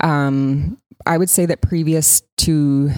[0.00, 2.90] Um, I would say that previous to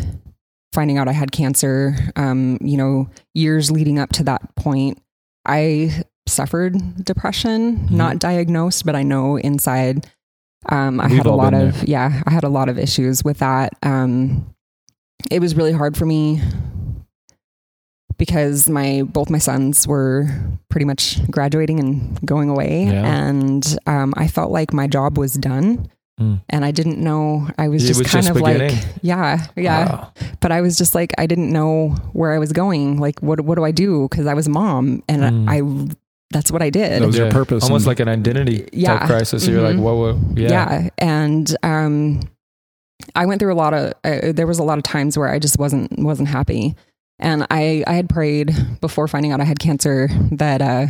[0.74, 5.00] finding out I had cancer, um, you know, years leading up to that point,
[5.46, 7.90] I suffered depression, Mhm.
[7.92, 10.06] not diagnosed, but I know inside.
[10.68, 13.38] Um, I We've had a lot of yeah, I had a lot of issues with
[13.38, 13.72] that.
[13.82, 14.46] Um,
[15.30, 16.40] it was really hard for me
[18.16, 20.26] because my both my sons were
[20.70, 23.04] pretty much graduating and going away Yeah.
[23.26, 25.88] and um, i felt like my job was done
[26.20, 26.40] Mm.
[26.48, 28.76] and i didn't know i was It just was kind just of beginning.
[28.76, 30.12] like yeah yeah Wow.
[30.40, 33.56] but i was just like i didn't know where i was going like what what
[33.56, 35.48] do i do because i was a mom and Mm.
[35.90, 35.96] I
[36.30, 37.64] that's what i did That was your purpose.
[37.64, 38.98] Almost like an identity Yeah.
[38.98, 39.46] type crisis.
[39.46, 40.16] You're like, whoa, what?
[40.16, 40.50] what yeah.
[40.82, 40.88] yeah.
[40.98, 42.20] and um
[43.16, 45.38] i went through a lot of uh, there was a lot of times where i
[45.40, 46.74] just wasn't wasn't happy
[47.18, 50.86] and i i had prayed before finding out i had cancer that uh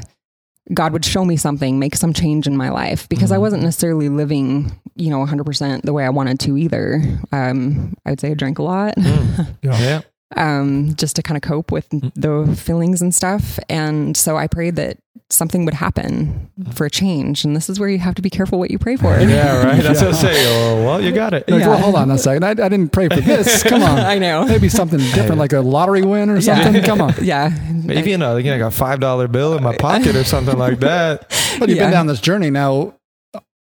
[0.73, 3.41] god would show me something make some change in my life because i Mhm.
[3.41, 8.21] wasn't necessarily living you know 100% the way i wanted to either um i would
[8.21, 9.57] say i drank a lot Mm.
[9.63, 10.01] yeah.
[10.37, 12.13] um, just to kind of cope with Mm.
[12.15, 13.59] the feelings and stuff.
[13.69, 14.97] And so I prayed that
[15.35, 17.45] something would happen for a change.
[17.45, 19.19] And this is where you have to be careful what you pray for.
[19.19, 19.83] Yeah, right.
[19.83, 20.35] That's what I Yeah.
[20.35, 20.45] say.
[20.73, 21.49] Oh, well, you got it.
[21.49, 21.69] Like, Yeah.
[21.69, 22.45] well, hold on a second.
[22.45, 23.63] I, I didn't pray for this.
[23.63, 23.99] Come on.
[23.99, 24.47] I know.
[24.47, 26.63] Maybe something different, like a lottery win or Yeah.
[26.65, 26.83] something.
[26.83, 27.15] Come on.
[27.23, 27.51] Yeah.
[27.73, 30.57] Maybe you know, like, I got a five dollar bill in my pocket or something
[30.57, 31.29] like that.
[31.59, 31.85] But you've Yeah.
[31.85, 32.95] been down this journey now.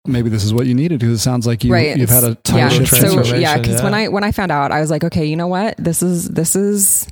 [0.07, 1.97] Maybe this is what you needed because it sounds like you, right.
[1.97, 2.69] you've had a time yeah.
[2.69, 2.95] shift.
[2.95, 3.95] So yeah, because when.
[3.95, 5.77] I when I found out, I was like, okay, you know what?
[5.79, 7.07] This is this is.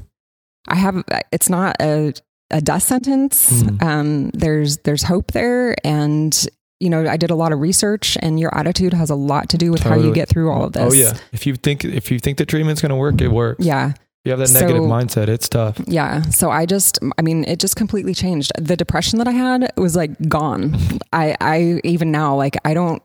[0.68, 1.02] I have.
[1.32, 2.12] It's not a
[2.52, 3.62] a death sentence.
[3.62, 3.82] Mhm.
[3.82, 4.30] Um.
[4.34, 6.46] There's there's hope there, and
[6.80, 9.58] you know, I did a lot of research, and your attitude has a lot to
[9.58, 10.92] do with how you get through all of this.
[10.92, 11.12] Oh yeah.
[11.32, 13.64] If you think if you think the treatment's gonna work, it works.
[13.64, 13.90] Yeah.
[13.90, 15.80] If you have that So- negative mindset, it's tough.
[15.86, 16.22] Yeah.
[16.22, 18.52] So I just, I mean, it just completely changed.
[18.56, 20.76] The depression that I had was like gone.
[21.12, 23.02] I, I even now, like, I don't,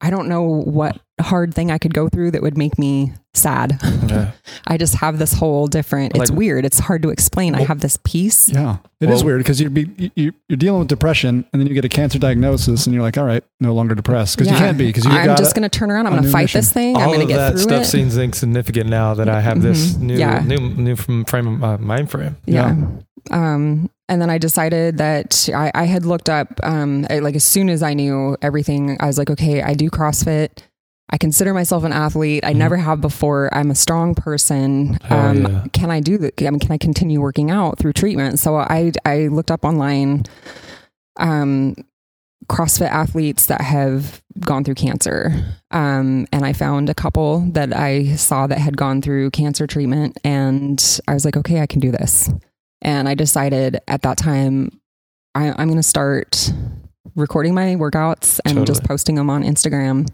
[0.00, 3.80] I don't know what hard thing I could go through that would make me sad.
[4.10, 4.32] Yeah.
[4.66, 6.16] I just have this whole different.
[6.16, 6.64] It's weird.
[6.64, 7.54] It's hard to explain.
[7.54, 8.48] I have this peace.
[8.48, 11.68] Yeah, it is Well- weird because you're, be, you, you're dealing with depression, and then
[11.68, 14.58] you get a cancer diagnosis, and you're like, all right, no longer depressed because you
[14.58, 16.06] can't be because I'm got just going to turn around.
[16.08, 16.58] I'm going to fight mission.
[16.60, 16.96] this thing.
[16.96, 17.86] I'm All going to of get that through stuff it.
[17.86, 20.00] seems insignificant now that I have this Mhm.
[20.00, 20.40] new, Yeah.
[20.44, 22.36] new, new from frame, uh, mind frame.
[22.46, 22.74] yeah.
[23.30, 27.44] Um, and then I decided that I, I had looked up, um, I- like as
[27.44, 30.48] soon as I knew everything, I was like, okay, I do CrossFit.
[31.12, 32.44] I consider myself an athlete.
[32.44, 32.56] I Mhm.
[32.56, 33.52] never have before.
[33.52, 34.98] I'm a strong person.
[35.10, 35.64] Um, yeah.
[35.72, 36.40] Can I do that?
[36.42, 38.38] I mean, can I continue working out through treatment?
[38.38, 40.22] So I, I looked up online,
[41.18, 41.74] um,
[42.48, 45.32] CrossFit athletes that have gone through cancer.
[45.70, 50.18] Um, and I found a couple that I saw that had gone through cancer treatment.
[50.24, 52.30] And I was like, okay, I can do this.
[52.82, 54.80] And I decided at that time,
[55.34, 56.52] I, I'm going to start
[57.14, 60.08] recording my workouts and just posting them on Instagram.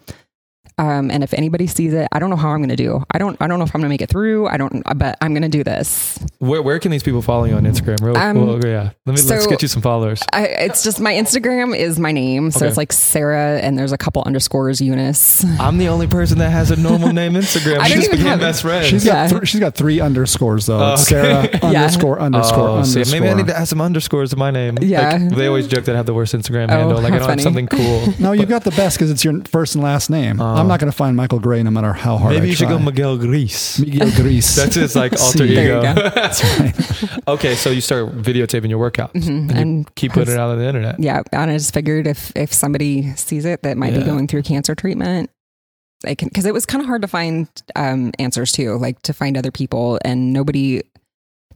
[0.79, 3.03] Um, and if anybody sees it, I don't know how I'm going to do.
[3.11, 3.35] I don't.
[3.41, 4.47] I don't know if I'm going to make it through.
[4.47, 4.83] I don't.
[4.97, 6.19] But I'm going to do this.
[6.39, 7.99] Where, where can these people follow you on Instagram?
[8.03, 8.91] Real, Um, well, yeah.
[9.07, 10.23] Let me let's get you some followers.
[10.35, 12.69] I, it's just my Instagram is my name, so Okay.
[12.69, 15.45] it's like Sarah, and there's a couple underscores Eunice.
[15.59, 17.79] I'm the only person that has a normal name Instagram.
[17.79, 18.87] I we don't just even became have- best friends.
[18.89, 19.31] She's Yeah.
[19.31, 20.79] got th- she's got three underscores though.
[20.79, 21.03] Oh, okay.
[21.03, 21.69] Sarah Yeah.
[21.85, 23.21] underscore underscore Oh, see, underscore.
[23.21, 24.77] maybe I need to add some underscores to my name.
[24.83, 25.13] Yeah.
[25.17, 26.97] Like, they always joke that I have the worst Instagram Oh, handle.
[27.01, 27.43] Like I how don't funny.
[27.43, 28.13] have something cool.
[28.19, 30.39] no, you got the best because it's your first and last name.
[30.39, 30.66] Oh.
[30.67, 32.69] I'm not going to find Michael Gray no matter how hard Maybe I you should
[32.69, 33.79] go Miguel Gris.
[33.79, 34.55] Miguel Gris.
[34.61, 35.81] That's his like alter ego.
[36.15, 37.19] That's right.
[37.29, 39.29] okay, so you start videotaping your workouts Mhm.
[39.29, 40.99] and, you And keep putting it out on the internet.
[41.01, 44.01] Yeah, and I just figured if if somebody sees it that might Yeah.
[44.01, 45.31] be going through cancer treatment,
[46.07, 49.13] I can because it was kind of hard to find um, answers too, like to
[49.13, 50.83] find other people, and nobody.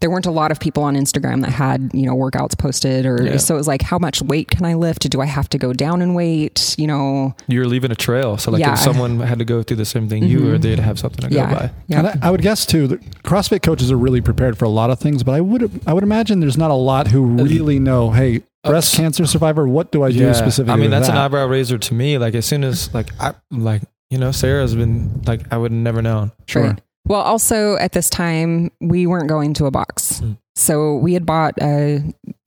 [0.01, 3.23] There weren't a lot of people on Instagram that had you know workouts posted, or
[3.23, 3.37] Yeah.
[3.37, 5.09] so it was like, how much weight can I lift?
[5.11, 6.75] Do I have to go down in weight?
[6.79, 8.39] You know, You're leaving a trail.
[8.39, 8.73] So like Yeah.
[8.73, 10.63] if someone had to go through the same thing you were, Mhm.
[10.63, 11.71] they'd have something to yeah, go by.
[11.89, 11.99] yeah.
[11.99, 14.89] And I, I would guess too that CrossFit coaches are really prepared for a lot
[14.91, 18.11] of things, but I would I would imagine there's not a lot who really know.
[18.11, 20.73] Hey, breast cancer survivor, what do I do specifically?
[20.73, 22.17] I mean, with that's an eyebrow raiser to me.
[22.17, 25.81] Like as soon as like I like you know Sarah's been like I would have
[25.81, 26.33] never known.
[26.47, 26.63] Sure.
[26.63, 26.81] Right.
[27.07, 30.21] Well, also at this time, we weren't going to a box.
[30.21, 30.39] Mm.
[30.55, 32.03] So we had bought a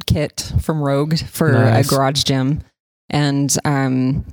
[0.08, 1.88] kit from Rogue for Nice.
[1.88, 2.62] a garage gym.
[3.10, 4.26] And um,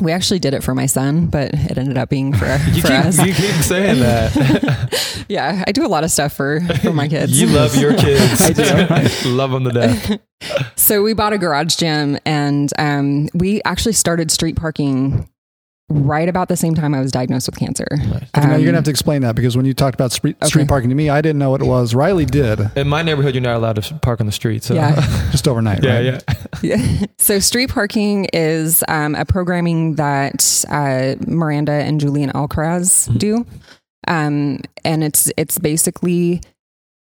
[0.00, 2.88] we actually did it for my son, but it ended up being for, You for
[2.88, 3.18] keep, us.
[3.18, 5.24] you keep saying that.
[5.28, 7.40] yeah, I do a lot of stuff for, for my kids.
[7.40, 8.40] you love your kids.
[8.42, 9.28] I do.
[9.30, 10.20] love them to death.
[10.76, 15.28] so we bought a garage gym and um, we actually started street parking
[15.88, 17.86] right about the same time I was diagnosed with cancer.
[17.90, 18.00] Okay,
[18.36, 20.66] now Um, you're gonna have to explain that because when you talked about street, street
[20.66, 21.94] parking to me, I didn't know what it was.
[21.94, 24.64] Riley did In my neighborhood, you're not allowed to park on the street.
[24.64, 24.94] So Yeah.
[25.30, 25.84] just overnight.
[25.84, 26.04] yeah, right?
[26.04, 26.76] yeah.
[26.76, 27.06] Yeah.
[27.18, 33.18] So, street parking is um, a programming that uh, Miranda and Julian Alcaraz Mhm.
[33.18, 33.46] do,
[34.06, 36.40] um, and it's it's basically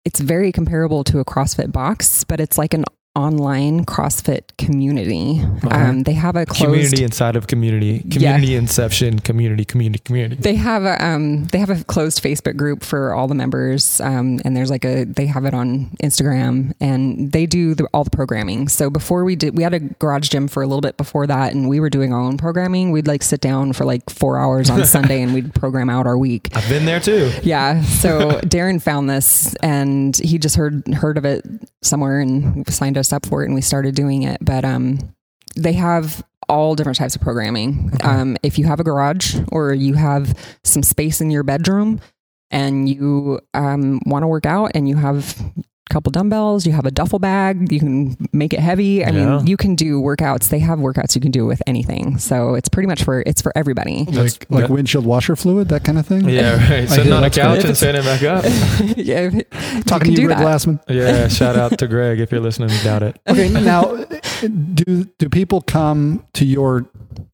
[0.05, 2.85] it's very comparable to a CrossFit box, but it's like an
[3.19, 5.41] online CrossFit community.
[5.69, 6.63] Um, they have a closed.
[6.63, 7.99] Community inside of community.
[8.09, 9.19] Community inception.
[9.19, 9.65] Community.
[9.65, 9.99] Community.
[9.99, 10.41] Community.
[10.41, 14.39] They have a um, they have a closed Facebook group for all the members, um,
[14.45, 18.09] and there's like a they have it on Instagram, and they do the, all the
[18.09, 18.69] programming.
[18.69, 21.53] So before we did, we had a garage gym for a little bit before that,
[21.53, 22.91] and we were doing our own programming.
[22.91, 26.17] We'd like sit down for like four hours on Sunday, and we'd program out our
[26.17, 26.49] week.
[26.55, 27.31] I've been there too.
[27.43, 27.81] Yeah.
[27.83, 31.45] So Darren found this, and he just heard heard of it
[31.81, 34.37] somewhere, and signed us up for it, and we started doing it.
[34.41, 35.15] But um,
[35.55, 37.91] they have all different types of programming.
[38.03, 42.01] Um, if you have a garage or you have some space in your bedroom
[42.49, 45.39] and you um, want to work out and you have
[45.89, 49.03] couple dumbbells, you have a duffel bag, you can make it heavy.
[49.03, 49.37] I Yeah.
[49.37, 50.49] mean, you can do workouts.
[50.49, 52.17] They have workouts you can do with anything.
[52.19, 54.05] So it's pretty much for it's for everybody.
[54.05, 56.29] That's- Like like windshield washer fluid, that kind of thing.
[56.29, 56.83] Yeah, right.
[56.83, 57.65] I Sitting on a couch good.
[57.69, 58.45] and standing back up.
[58.97, 59.29] yeah,
[59.85, 60.37] Talking can to you, Greg.
[60.39, 60.79] Glassman.
[60.89, 62.69] Yeah, shout out to Greg if you're listening.
[62.83, 63.19] Doubt it.
[63.27, 63.95] Okay, now
[64.73, 66.85] do do people come to your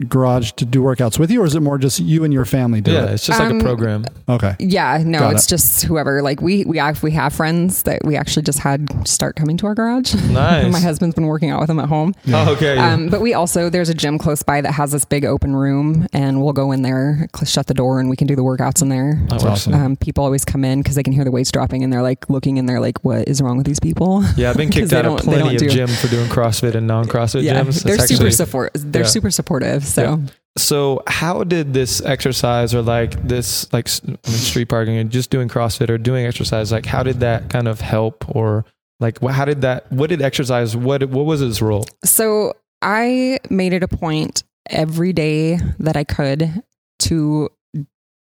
[0.07, 2.81] garage to do workouts with you, or is it more just you and your family
[2.81, 3.11] do Yeah, it?
[3.13, 4.05] it's just like Um, a program.
[4.27, 5.49] Okay, Yeah, no, Got it's it.
[5.49, 6.21] just whoever.
[6.21, 9.65] Like we we have we have friends that we actually just had start coming to
[9.67, 10.13] our garage.
[10.35, 10.71] Nice.
[10.71, 12.13] My husband's been working out with him at home.
[12.27, 12.77] Oh, okay.
[12.77, 16.07] Um, but we also there's a gym close by that has this big open room,
[16.11, 18.81] and we'll go in there, cl- shut the door, and we can do the workouts
[18.81, 19.19] in there.
[19.29, 19.73] That's awesome.
[19.73, 22.29] Um, people always come in because they can hear the weights dropping, and they're like
[22.29, 25.05] looking, in they're like, "What is wrong with these people?" Yeah, I've been kicked out
[25.05, 27.83] of plenty of don't gym for doing CrossFit and non-CrossFit yeah, gyms.
[27.83, 28.71] they're It's super actually- support.
[28.75, 29.07] They're yeah.
[29.07, 29.85] super supportive.
[29.85, 30.17] So Yeah.
[30.57, 35.89] So, how did this exercise, or like this, like street parking, and just doing CrossFit
[35.89, 38.65] or doing exercise, like how did that kind of help, or
[38.99, 39.91] like how did that?
[39.91, 40.75] What did exercise?
[40.75, 41.85] What what was its role?
[42.03, 46.63] So I made it a point every day that I could
[46.99, 47.49] to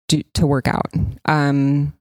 [0.07, 0.93] do, to work out.
[1.25, 1.93] Um,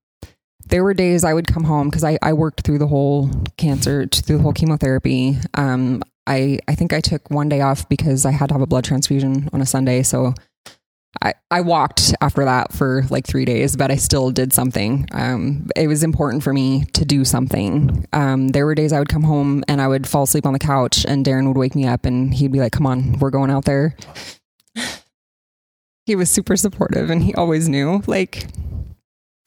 [0.68, 4.06] there were days I would come home because I, I worked through the whole cancer,
[4.06, 5.36] through the whole chemotherapy.
[5.54, 8.66] Um, I, I think I took one day off because I had to have a
[8.66, 10.02] blood transfusion on a Sunday.
[10.02, 10.34] So
[11.22, 15.08] I, I walked after that for like three days, but I still did something.
[15.12, 18.06] Um, it was important for me to do something.
[18.12, 20.58] Um, there were days I would come home and I would fall asleep on the
[20.58, 23.50] couch, and Darren would wake me up and he'd be like, Come on, we're going
[23.50, 23.96] out there.
[26.06, 28.02] he was super supportive and he always knew.
[28.06, 28.46] Like,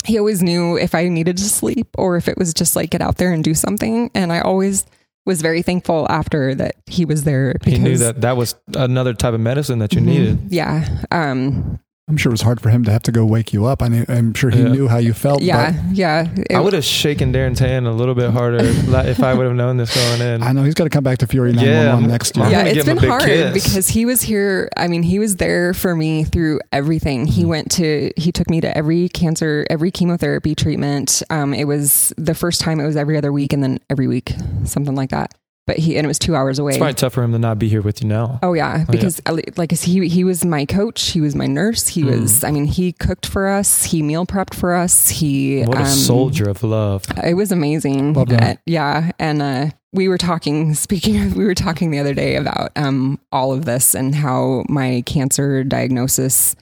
[0.04, 3.02] he always knew if I needed to sleep or if it was just like get
[3.02, 4.10] out there and do something.
[4.15, 4.86] And I always
[5.26, 7.56] was very thankful after that he was there.
[7.64, 10.06] He knew that that was another type of medicine that you Mhm.
[10.06, 10.40] needed.
[10.50, 10.88] Yeah.
[11.12, 11.80] Um,
[12.12, 13.82] I'm sure it was hard for him to have to go wake you up.
[13.82, 14.67] I knew, I'm sure he Yeah.
[14.67, 15.41] knew how you felt.
[15.41, 15.82] yeah.
[15.93, 16.28] Yeah.
[16.36, 19.56] It- I would have shaken Darren's hand a little bit harder if I would have
[19.56, 20.43] known this going in.
[20.43, 22.45] I know he's got to come back to Fury 911 I'm- next year.
[22.47, 23.54] Yeah, gonna it's give him been hard kiss.
[23.54, 24.69] because he was here.
[24.76, 27.28] I mean, he was there for me through everything.
[27.28, 31.24] He went to, he took me to every cancer, every chemotherapy treatment.
[31.30, 34.34] Um, it was the first time it was every other week and then every week,
[34.65, 35.34] something like that.
[35.67, 36.71] But he, and it was two hours away.
[36.71, 38.39] It's probably tough for him to not be here with you now.
[38.41, 42.02] Oh yeah, because uh, like he he was my coach, he was my nurse, he
[42.04, 42.21] Mm.
[42.21, 42.43] was.
[42.43, 45.10] I mean, he cooked for us, he meal prepped for us.
[45.10, 47.06] He What a um, soldier of love.
[47.24, 48.17] It was amazing.
[48.17, 50.74] Uh, yeah, and uh, we were talking.
[50.88, 54.63] Speaking of, we were talking the other day about um all of this and how
[54.67, 56.56] my cancer diagnosis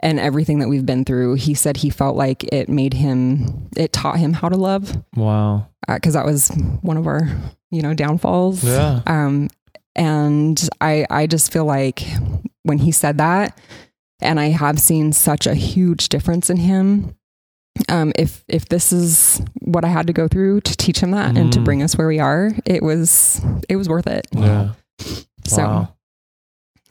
[0.00, 1.34] and everything that we've been through.
[1.34, 5.68] He said he felt like it made him, it taught him how to love Wow.
[5.88, 6.48] because that was
[6.82, 7.28] one of our
[7.70, 8.64] you know downfalls.
[8.64, 9.02] Yeah.
[9.06, 9.48] Um,
[9.96, 12.02] and I I just feel like
[12.62, 13.58] when he said that,
[14.20, 17.14] and I have seen such a huge difference in him.
[17.88, 21.36] Um, if if this is what I had to go through to teach him that
[21.36, 21.64] and to Mm.
[21.64, 24.26] bring us where we are, it was it was worth it.
[24.32, 24.72] Yeah.
[25.46, 25.94] So Wow.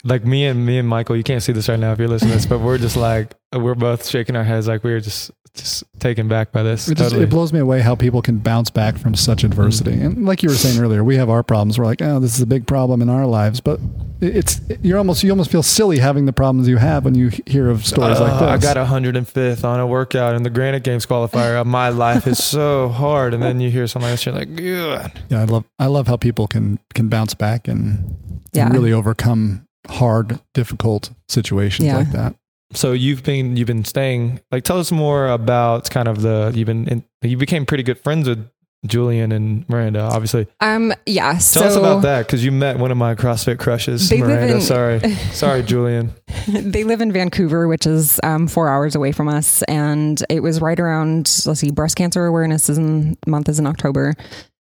[0.04, 2.30] Like me and me and Michael, you can't see this right now if you're listening
[2.30, 5.30] to this, but we're just like we're both shaking our heads like we were just
[5.54, 6.88] just taken back by this.
[6.88, 7.24] It, just, totally.
[7.24, 9.92] it blows me away how people can bounce back from such adversity.
[9.92, 11.76] And like you were saying earlier, we have our problems.
[11.78, 13.60] We're like, oh, this is a big problem in our lives.
[13.60, 13.80] But
[14.20, 17.68] it's you're almost you almost feel silly having the problems you have when you hear
[17.68, 18.64] of stories like Uh, this.
[18.64, 21.64] I got 105th on a workout in the Granite Games qualifier.
[21.66, 25.40] My life is so hard, and then you hear something else, you're like, "God." yeah,
[25.40, 28.16] I love I love how people can can bounce back and,
[28.52, 28.66] Yeah.
[28.66, 31.96] and really overcome hard, difficult situations Yeah.
[31.98, 32.34] like that.
[32.72, 34.40] So you've been you've been staying.
[34.52, 37.98] Like, tell us more about kind of the you've been in, you became pretty good
[37.98, 38.48] friends with
[38.86, 40.00] Julian and Miranda.
[40.02, 41.32] Obviously, um yeah.
[41.32, 44.54] tell so us about that because you met one of my CrossFit crushes, Miranda.
[44.54, 45.00] in- sorry,
[45.32, 46.12] sorry, Julian.
[46.48, 50.60] they live in Vancouver, which is um, four hours away from us, and it was
[50.60, 51.42] right around.
[51.44, 54.14] Let's see, breast cancer awareness is in, month is in October,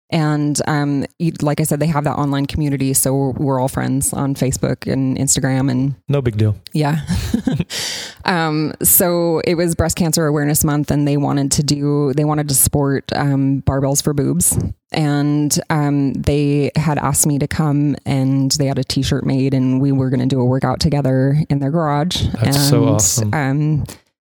[0.10, 3.68] and um, you- like I said, they have that online community, so we're, we're all
[3.68, 6.56] friends on Facebook and Instagram, and No big deal.
[6.74, 7.02] yeah.
[8.26, 12.48] um, so it was breast cancer awareness month and they wanted to do, they wanted
[12.50, 14.58] to support, um, barbells for boobs.
[14.92, 19.82] And, um, they had asked me to come and they had a t-shirt made and
[19.82, 22.24] we were going to do a workout together in their garage.
[22.34, 23.84] That's and, so awesome.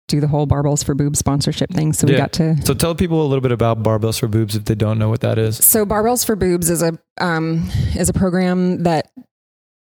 [0.07, 1.91] Do the whole barbells for boobs sponsorship thing.
[1.93, 2.19] So we Yeah.
[2.19, 4.99] got to, So tell people a little bit about barbells for boobs if they don't
[4.99, 5.57] know what that is.
[5.65, 9.07] So Barbells for Boobs is a um, is a program that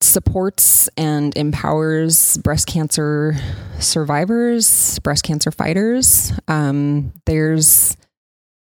[0.00, 3.36] supports and empowers breast cancer
[3.78, 6.32] survivors, breast cancer fighters.
[6.48, 7.96] Um, there's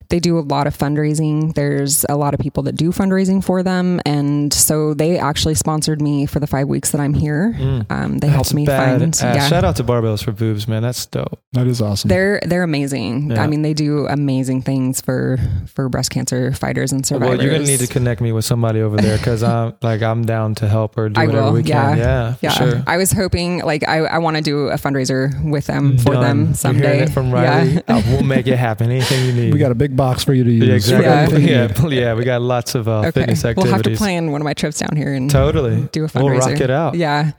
[0.09, 1.53] they do a lot of fundraising.
[1.53, 6.01] There's a lot of people that do fundraising for them, and so they actually sponsored
[6.01, 7.53] me for the five weeks that I'm here.
[7.57, 7.85] Mm.
[7.91, 9.13] Um, they helped me bad find.
[9.15, 9.21] ass.
[9.21, 10.81] Yeah, Shout out to barbells for boobs, man.
[10.83, 11.39] That's dope.
[11.53, 12.09] That is awesome.
[12.09, 13.31] they're they're amazing.
[13.31, 13.41] Yeah.
[13.43, 17.37] I mean, they do amazing things for for breast cancer fighters and survivors.
[17.37, 20.23] Well, you're gonna need to connect me with somebody over there because I'm like I'm
[20.25, 21.97] down to help or do I whatever will, we can.
[21.97, 22.07] yeah.
[22.07, 22.83] Yeah, for Yeah, sure.
[22.87, 26.21] I was hoping like I, I want to do a fundraiser with them for Done.
[26.23, 26.99] them You're someday.
[27.03, 27.73] it from Riley.
[27.73, 27.81] Yeah.
[27.87, 28.91] Uh, we'll make it happen.
[28.91, 29.53] Anything you need.
[29.53, 30.65] we got a big box for you to use.
[30.67, 31.41] yeah, exactly.
[31.41, 31.47] Yeah.
[31.47, 32.13] Yeah, yeah, yeah.
[32.13, 33.63] We got lots of uh, okay, fitness activities.
[33.65, 35.89] we'll have to plan one of my trips down here and Totally.
[35.91, 36.23] do a fundraiser.
[36.23, 36.51] We'll fundraiser.
[36.51, 36.95] rock it out.
[36.95, 37.31] Yeah.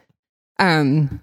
[0.59, 1.23] Um.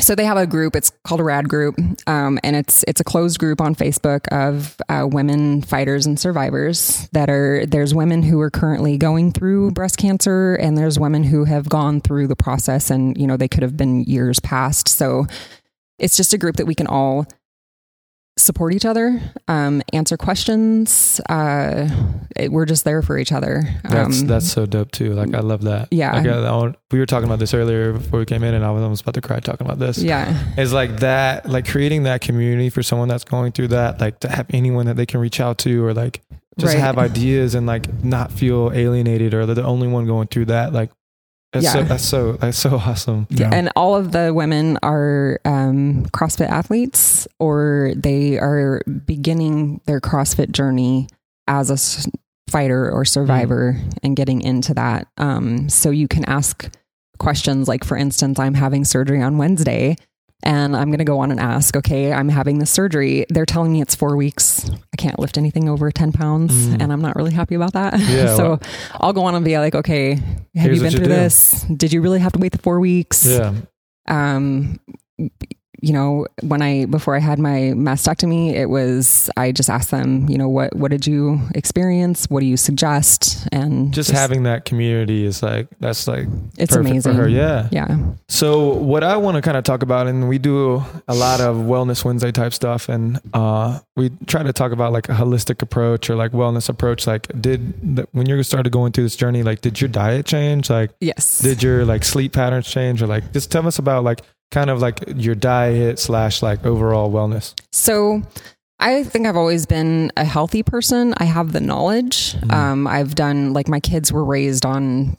[0.00, 0.74] So they have a group.
[0.74, 1.76] It's called a Rad Group,
[2.08, 7.08] um, and it's it's a closed group on Facebook of uh, women fighters and survivors.
[7.12, 11.44] That are there's women who are currently going through breast cancer, and there's women who
[11.44, 14.88] have gone through the process, and you know they could have been years past.
[14.88, 15.26] So
[16.00, 17.26] it's just a group that we can all
[18.36, 21.20] support each other, um, answer questions.
[21.28, 21.88] Uh,
[22.36, 23.62] it- we're just there for each other.
[23.84, 25.12] That's Um, that's so dope too.
[25.14, 25.88] Like I love that.
[25.92, 26.12] Yeah.
[26.16, 28.70] Like, I, I we were talking about this earlier before we came in, and I
[28.72, 29.98] was almost about to cry talking about this.
[29.98, 30.36] yeah.
[30.56, 34.28] It's like that, like creating that community for someone that's going through that, like to
[34.28, 36.22] have anyone that they can reach out to, or like
[36.58, 36.80] just Right.
[36.80, 40.72] have ideas and like not feel alienated or they're the only one going through that.
[40.72, 40.90] Like
[41.54, 41.72] That's Yeah.
[41.72, 43.26] so that's so that's so awesome.
[43.30, 43.48] Yeah.
[43.52, 50.50] And all of the women are um, CrossFit athletes, or they are beginning their CrossFit
[50.50, 51.08] journey
[51.48, 52.06] as a s-
[52.50, 55.06] fighter or survivor and getting into that.
[55.16, 56.68] Um, so you can ask
[57.18, 59.96] questions like, for instance, I'm having surgery on Wednesday.
[60.44, 63.24] And I'm going to go on and ask, okay, I'm having this surgery.
[63.30, 64.70] They're telling me it's four weeks.
[64.70, 66.52] I can't lift anything over 10 pounds.
[66.52, 66.82] Mm.
[66.82, 67.98] And I'm not really happy about that.
[67.98, 68.62] Yeah, so well-
[69.00, 70.14] I'll go on and be like, okay,
[70.54, 71.12] have you been you through do.
[71.12, 71.62] this?
[71.74, 73.26] Did you really have to wait the four weeks?
[73.26, 73.54] Yeah.
[74.06, 74.78] um
[75.80, 80.28] you know when i before i had my mastectomy it was i just asked them
[80.28, 84.64] you know what what did you experience what do you suggest and Just, having that
[84.64, 87.28] community is like that's like it's amazing for her.
[87.28, 87.68] Yeah.
[87.72, 87.98] yeah
[88.28, 91.56] So what I want to kind of talk about, and we do a lot of
[91.56, 96.10] Wellness Wednesday type stuff, and uh, we try to talk about like a holistic approach
[96.10, 97.06] or like wellness approach.
[97.06, 100.70] Like, did the, when you started going through this journey, like, did your diet change?
[100.70, 104.20] Like, yes did your like sleep patterns change, or like, just tell us about like
[104.50, 107.54] kind of like your diet slash like overall wellness.
[107.72, 108.22] So
[108.78, 111.14] I think I've always been a healthy person.
[111.16, 112.34] I have the knowledge.
[112.34, 112.52] Mhm.
[112.52, 115.16] Um, I've done like my kids were raised on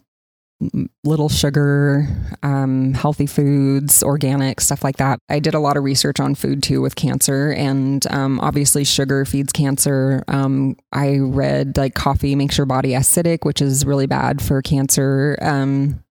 [1.04, 2.08] little sugar,
[2.42, 5.20] um, healthy foods, organic stuff like that.
[5.30, 9.26] I did a lot of research on food too with cancer, and um, obviously sugar
[9.26, 10.24] feeds cancer.
[10.30, 15.38] Um, I read like coffee makes your body acidic, which is really bad for cancer.
[15.42, 16.02] Um,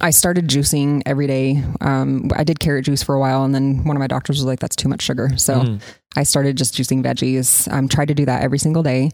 [0.00, 1.62] I started juicing every day.
[1.80, 4.44] Um, I did carrot juice for a while, and then one of my doctors was
[4.44, 5.80] like, "That's too much sugar." So Mhm.
[6.16, 7.70] I started just juicing veggies.
[7.72, 9.10] Um, tried to do that every single day.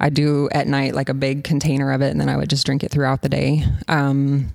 [0.00, 2.64] I do at night like a big container of it, and then I would just
[2.66, 3.64] drink it throughout the day.
[3.88, 4.52] Um,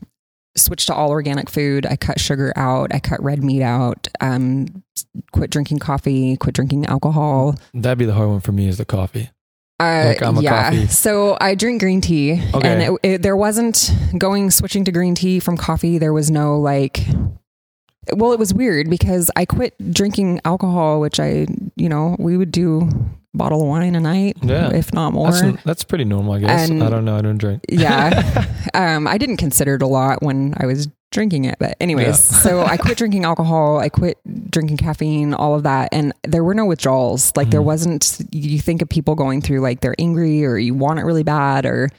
[0.58, 1.86] switched to all organic food.
[1.86, 2.94] I cut sugar out.
[2.94, 4.08] I cut red meat out.
[4.20, 4.84] Um,
[5.32, 6.36] quit drinking coffee.
[6.38, 7.56] Quit drinking alcohol.
[7.74, 9.30] that'd be the hard one for me is the coffee.
[9.80, 10.70] Uh, Like, I'm a yeah.
[10.72, 10.88] coffee.
[10.90, 12.68] So I drink green tea, Okay.
[12.68, 15.98] and it, it, there wasn't going switching to green tea from coffee.
[15.98, 17.06] There was no like.
[18.14, 22.52] Well, it was weird because I quit drinking alcohol, which I, you know, we would
[22.52, 22.90] do
[23.38, 24.72] bottle of wine a night, Yeah.
[24.74, 25.32] if not more.
[25.32, 26.70] That's that's pretty normal, I guess.
[26.70, 27.16] And- I don't know.
[27.18, 27.64] I don't drink.
[27.70, 28.46] yeah.
[28.74, 32.14] um, I didn't consider it a lot when I was drinking it, but anyways, Yeah.
[32.40, 33.80] so I quit drinking alcohol.
[33.80, 34.18] I quit
[34.52, 37.32] drinking caffeine, all of that, and there were no withdrawals.
[37.38, 37.66] Like there Mhm.
[37.66, 38.18] wasn't.
[38.32, 41.66] You think of people going through like they're angry or you want it really bad
[41.66, 41.90] or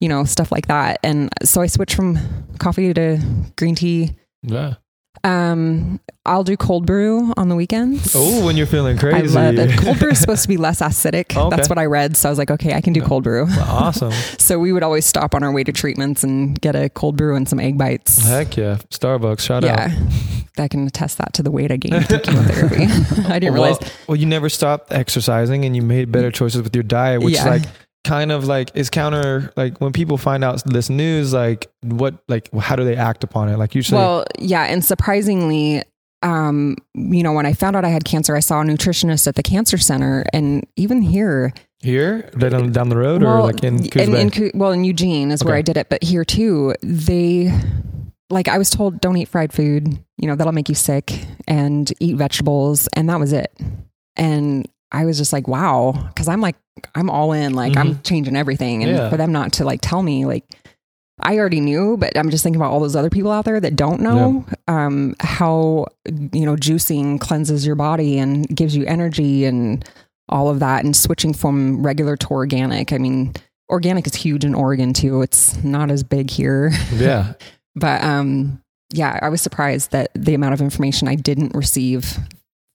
[0.00, 2.18] you know stuff like that, and so I switched from
[2.58, 3.18] coffee to
[3.56, 4.12] green tea.
[4.42, 4.74] Yeah.
[5.22, 8.12] Um, I'll do cold brew on the weekends.
[8.16, 9.36] Oh, when you're feeling crazy.
[9.36, 9.78] I love it.
[9.78, 11.36] Cold brew is supposed to be less acidic.
[11.36, 11.54] Okay.
[11.54, 12.16] That's what I read.
[12.16, 13.46] So I was like, okay, I can do cold brew.
[13.48, 14.12] awesome.
[14.38, 17.36] So we would always stop on our way to treatments and get a cold brew
[17.36, 18.24] and some egg bites.
[18.26, 18.78] Heck yeah.
[18.90, 19.40] Starbucks.
[19.40, 19.72] Shout yeah.
[19.72, 19.90] out.
[19.90, 20.64] Yeah.
[20.64, 22.84] I can attest that to the weight I gained through chemotherapy.
[23.28, 23.78] I didn't well, realize.
[24.08, 27.44] well, you never stopped exercising and you made better choices with your diet, which Yeah.
[27.48, 27.62] like
[28.04, 32.52] kind of like is counter like when people find out this news, like what like
[32.54, 33.58] how do they act upon it?
[33.58, 34.64] Like usually Well, yeah.
[34.64, 35.82] And surprisingly,
[36.22, 39.36] um, you know, when I found out I had cancer, I saw a nutritionist at
[39.36, 40.24] the cancer center.
[40.32, 44.84] And even here, here, down, down the road or like in in, in well, in
[44.84, 45.88] Eugene is where I did it.
[45.88, 47.52] But here too, they,
[48.28, 51.90] like, I was told don't eat fried food, you know, that'll make you sick and
[52.00, 52.88] eat vegetables.
[52.94, 53.52] And that was it.
[54.16, 56.10] And I was just like, wow.
[56.16, 56.56] Cause I'm like,
[56.94, 58.82] I'm all in, like, I'm changing everything.
[58.82, 59.10] And Yeah.
[59.10, 60.44] for them not to like tell me, like,
[61.22, 63.76] I already knew, but I'm just thinking about all those other people out there that
[63.76, 69.84] don't know um, how, you know, juicing cleanses your body and gives you energy and
[70.30, 72.92] all of that and switching from regular to organic.
[72.92, 73.34] I mean,
[73.68, 75.20] organic is huge in Oregon too.
[75.20, 77.34] It's not as big here, yeah.
[77.74, 78.62] but um,
[78.92, 82.16] yeah, I was surprised that the amount of information I didn't receive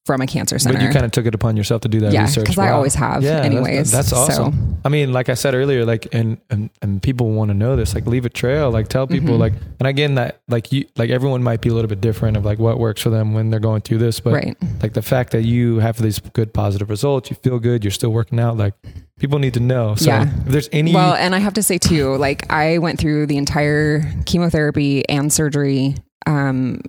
[0.06, 0.78] from a cancer center.
[0.78, 2.44] But you kind of took it upon yourself to do that yeah, research.
[2.46, 3.92] because I always have, Yeah, that's- anyways.
[3.92, 4.78] that's So, awesome.
[4.86, 7.96] I mean, like I said earlier, like and and, and people want to know this.
[7.96, 8.70] Like, leave a trail.
[8.70, 9.36] Like, tell people.
[9.36, 9.40] Mhm.
[9.40, 12.46] Like, and again, that like you like everyone might be a little bit different of
[12.46, 14.20] like what works for them when they're going through this.
[14.20, 14.58] But right.
[14.84, 18.12] like the fact that you have these good positive results, you feel good, you're still
[18.12, 18.58] working out.
[18.58, 18.76] Like,
[19.20, 19.96] people need to know.
[19.96, 20.30] So, Yeah.
[20.46, 23.38] if there's any, Well, and I have to say too, like I went through the
[23.38, 25.96] entire chemotherapy and surgery
[26.28, 26.82] um,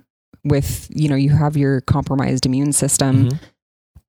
[0.47, 3.29] with, you know, you have your compromised immune system.
[3.29, 3.39] Mhm.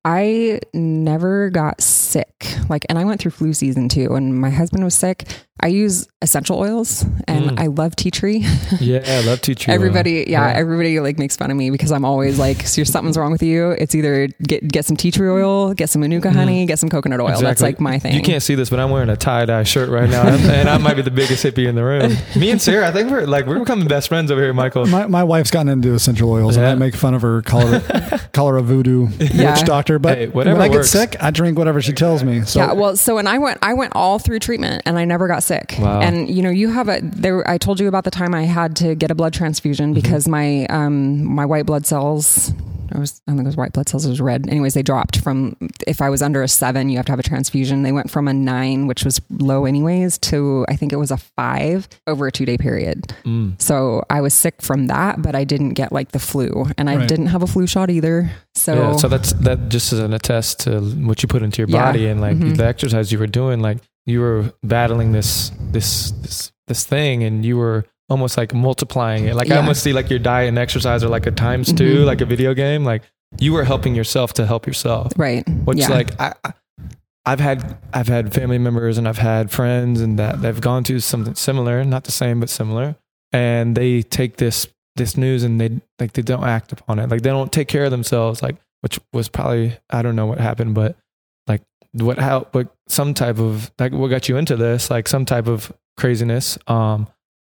[0.04, 1.80] I never got
[2.18, 2.56] sick.
[2.68, 5.24] Like, and I went through flu season too, and my husband was sick.
[5.60, 7.60] I use essential oils and Mm.
[7.60, 8.46] I love tea tree.
[8.80, 9.72] yeah, I love tea tree.
[9.72, 9.74] oil.
[9.74, 10.56] everybody, yeah, Yeah.
[10.56, 13.70] everybody like makes fun of me because I'm always like, so something's wrong with you.
[13.72, 17.20] It's either get get some tea tree oil, get some manuka honey, get some coconut
[17.20, 17.40] oil.
[17.40, 17.64] That's Mm.
[17.64, 18.14] Like my thing.
[18.14, 20.68] You can't see this, but I'm wearing a tie dye shirt right now, and, and
[20.68, 22.12] I might be the biggest hippie in the room.
[22.36, 24.86] Me and Sarah, I think we're like we're becoming best friends over here, Michael.
[24.86, 26.64] My, my wife's gotten into essential oils, Yeah.
[26.64, 29.54] and I make fun of her, call her, call her a voodoo Yeah.
[29.56, 29.98] witch doctor.
[29.98, 32.42] But Hey, whatever when I get sick, I drink whatever she tells tells me.
[32.44, 35.28] So yeah, well, so and I went, I went all through treatment, and I never
[35.28, 35.74] got sick.
[35.78, 36.00] Wow.
[36.00, 37.48] And you know, you have a there.
[37.48, 40.66] I told you about the time I had to get a blood transfusion because my
[40.66, 42.52] um my white blood cells.
[42.94, 44.04] I was I think it was white blood cells.
[44.06, 44.48] It was red.
[44.48, 47.22] Anyways, they dropped from if I was under a seven, you have to have a
[47.22, 47.82] transfusion.
[47.82, 51.16] They went from a nine, which was low anyways, to I think it was a
[51.16, 53.14] five over a two day period.
[53.24, 53.60] Mm.
[53.60, 56.96] So I was sick from that, but I didn't get like the flu, and I
[56.96, 57.08] Right.
[57.08, 58.30] didn't have a flu shot either.
[58.54, 61.68] So, yeah, so that's that just is an attest to what you put into your
[61.68, 61.84] Yeah.
[61.86, 62.56] body and like Mhm.
[62.56, 63.60] the exercise you were doing.
[63.60, 69.26] Like you were battling this this this this thing, and you were almost like multiplying
[69.26, 69.34] it.
[69.34, 72.06] Like I almost see like your diet and exercise are like a times two, Mhm.
[72.06, 72.84] like a video game.
[72.84, 73.02] Like
[73.38, 75.12] you were helping yourself to help yourself.
[75.16, 75.88] right, Which yeah.
[75.88, 76.34] like I.
[77.26, 81.00] I've had I've had family members and I've had friends and that they've gone through
[81.00, 82.96] something similar, not the same but similar,
[83.32, 87.10] and they take this this news and they like they don't act upon it.
[87.10, 88.42] Like they don't take care of themselves.
[88.42, 90.96] Like which was probably I don't know what happened, but
[91.46, 91.60] like
[91.92, 95.48] what how what some type of like what got you into this like some type
[95.48, 96.56] of craziness.
[96.66, 97.08] Um,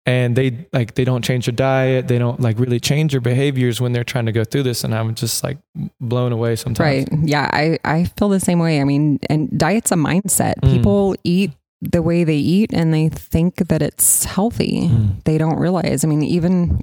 [0.06, 2.08] and they like they don't change their diet.
[2.08, 4.84] They don't like really change their behaviors when they're trying to go through this.
[4.84, 5.58] And I'm just like
[6.00, 6.80] blown away sometimes.
[6.80, 7.10] Right.
[7.24, 7.50] Yeah.
[7.52, 8.82] I, I feel the same way.
[8.82, 10.56] I mean, and diet's a mindset.
[10.62, 10.74] Mm.
[10.74, 11.52] People eat
[11.82, 14.90] the way they eat and they think that it's healthy.
[14.90, 15.24] Mm.
[15.24, 16.04] They don't realize.
[16.04, 16.82] I mean, even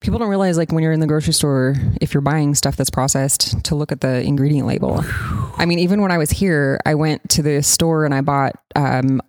[0.00, 2.88] people don't realize, like, when you're in the grocery store, if you're buying stuff that's
[2.88, 5.04] processed, to look at the ingredient label.
[5.56, 8.54] I mean, even when I was here, I went to the store and I bought,
[8.74, 9.20] um,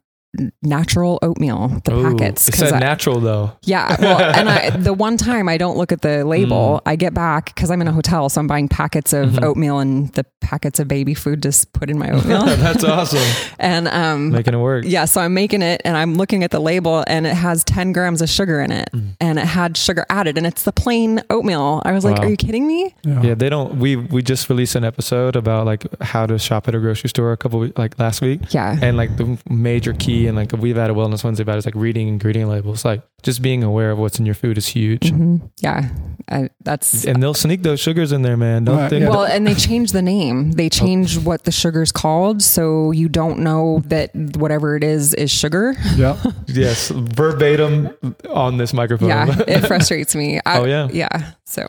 [0.62, 3.52] natural oatmeal the Ooh, packets It 'cause said I- natural though.
[3.64, 3.96] yeah.
[4.00, 6.90] Well, and I, the one time I don't look at the label, Mm.
[6.92, 8.30] I get back because I'm in a hotel.
[8.30, 9.44] So I'm buying packets of Mhm.
[9.44, 12.46] oatmeal and the packets of baby food to put in my oatmeal.
[12.46, 13.20] That's awesome.
[13.60, 14.86] and, um, Making it work.
[14.88, 17.92] yeah, so I'm making it and I'm looking at the label and it has 10
[17.92, 19.10] grams of sugar in it Mm.
[19.20, 21.82] and it had sugar added and it's the plain oatmeal.
[21.84, 22.94] I was like, are you kidding me?
[23.04, 23.76] Yeah, they don't.
[23.78, 27.32] We we just released an episode about like how to shop at a grocery store
[27.34, 28.78] a couple like last week, Yeah.
[28.82, 31.66] and like the major key and like we've had a wellness Wednesday about it, is
[31.66, 32.84] like reading ingredient labels.
[32.86, 35.50] Like just being aware of what's in your food is huge, Mhm.
[35.62, 35.90] Yeah.
[36.30, 37.04] I, that's.
[37.06, 38.64] and they'll sneak those sugars in there, man.
[38.64, 39.04] Don't Right, think.
[39.04, 39.10] yeah.
[39.10, 40.52] Well, and they change the name.
[40.54, 45.30] They changed what the sugar's called, so you don't know that whatever it is is
[45.30, 45.76] sugar.
[45.98, 46.22] Yeah.
[46.48, 47.90] yes, verbatim
[48.30, 49.10] on this microphone.
[49.10, 50.40] Yeah, it frustrates me.
[50.46, 50.88] I, Oh, yeah.
[50.94, 51.32] yeah.
[51.46, 51.68] So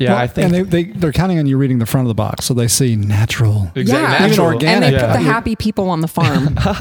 [0.00, 2.08] yeah, Well, I think And they, they, they're counting on you reading the front of
[2.08, 2.46] the box.
[2.46, 3.70] So they see natural.
[3.76, 4.08] exactly Yeah.
[4.26, 4.32] natural.
[4.32, 4.74] Even organic.
[4.74, 5.06] and they Yeah.
[5.06, 6.44] put the happy people on the farm.
[6.54, 6.80] Look how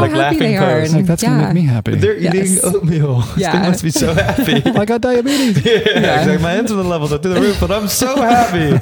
[0.00, 0.86] like happy laughing they are.
[0.88, 1.94] Like, that's going to make me happy.
[1.96, 2.62] They're eating Yes.
[2.64, 3.24] oatmeal.
[3.36, 3.58] Yeah.
[3.62, 4.62] they must be so happy.
[4.64, 5.64] I got diabetes.
[5.64, 6.38] yeah, exactly.
[6.38, 8.78] My insulin levels are through the roof, but I'm so happy.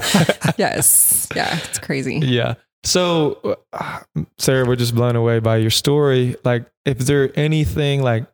[0.59, 1.29] yes.
[1.37, 1.57] Yeah.
[1.69, 2.17] It's crazy.
[2.17, 2.55] Yeah.
[2.85, 4.01] So, uh,
[4.39, 6.37] Sarah, we're just blown away by your story.
[6.45, 8.27] Like, if there anything like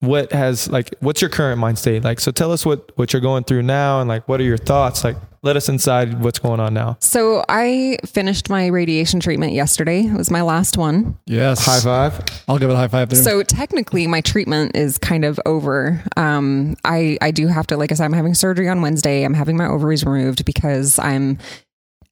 [0.00, 2.20] what has like what's your current mind state like?
[2.20, 5.02] So tell us what what you're going through now, and like what are your thoughts?
[5.02, 6.96] Like, let us inside what's going on now.
[7.00, 10.02] So I finished my radiation treatment yesterday.
[10.02, 11.18] It was my last one.
[11.26, 11.64] Yes.
[11.64, 12.24] High five.
[12.46, 13.22] I'll give it a high five there.
[13.22, 16.02] So technically, my treatment is kind of over.
[16.16, 19.24] Um, I I do have to, like I said, I'm having surgery on Wednesday.
[19.24, 21.38] I'm having my ovaries removed because I'm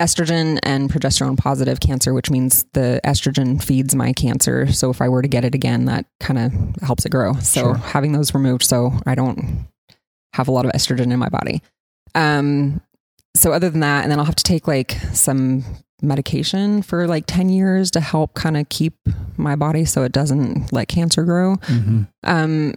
[0.00, 4.70] estrogen and progesterone positive cancer, which means the estrogen feeds my cancer.
[4.70, 7.32] So if I were to get it again, that kind of helps it grow.
[7.34, 7.74] So Sure.
[7.76, 9.66] having those removed, so I don't
[10.34, 11.62] have a lot of estrogen in my body.
[12.14, 12.82] Um,
[13.34, 15.64] so other than that, and then I'll have to take like some
[16.02, 18.94] medication for like 10 years to help kind of keep
[19.38, 21.56] my body so it doesn't let cancer grow.
[21.56, 22.06] Mhm.
[22.22, 22.74] Um,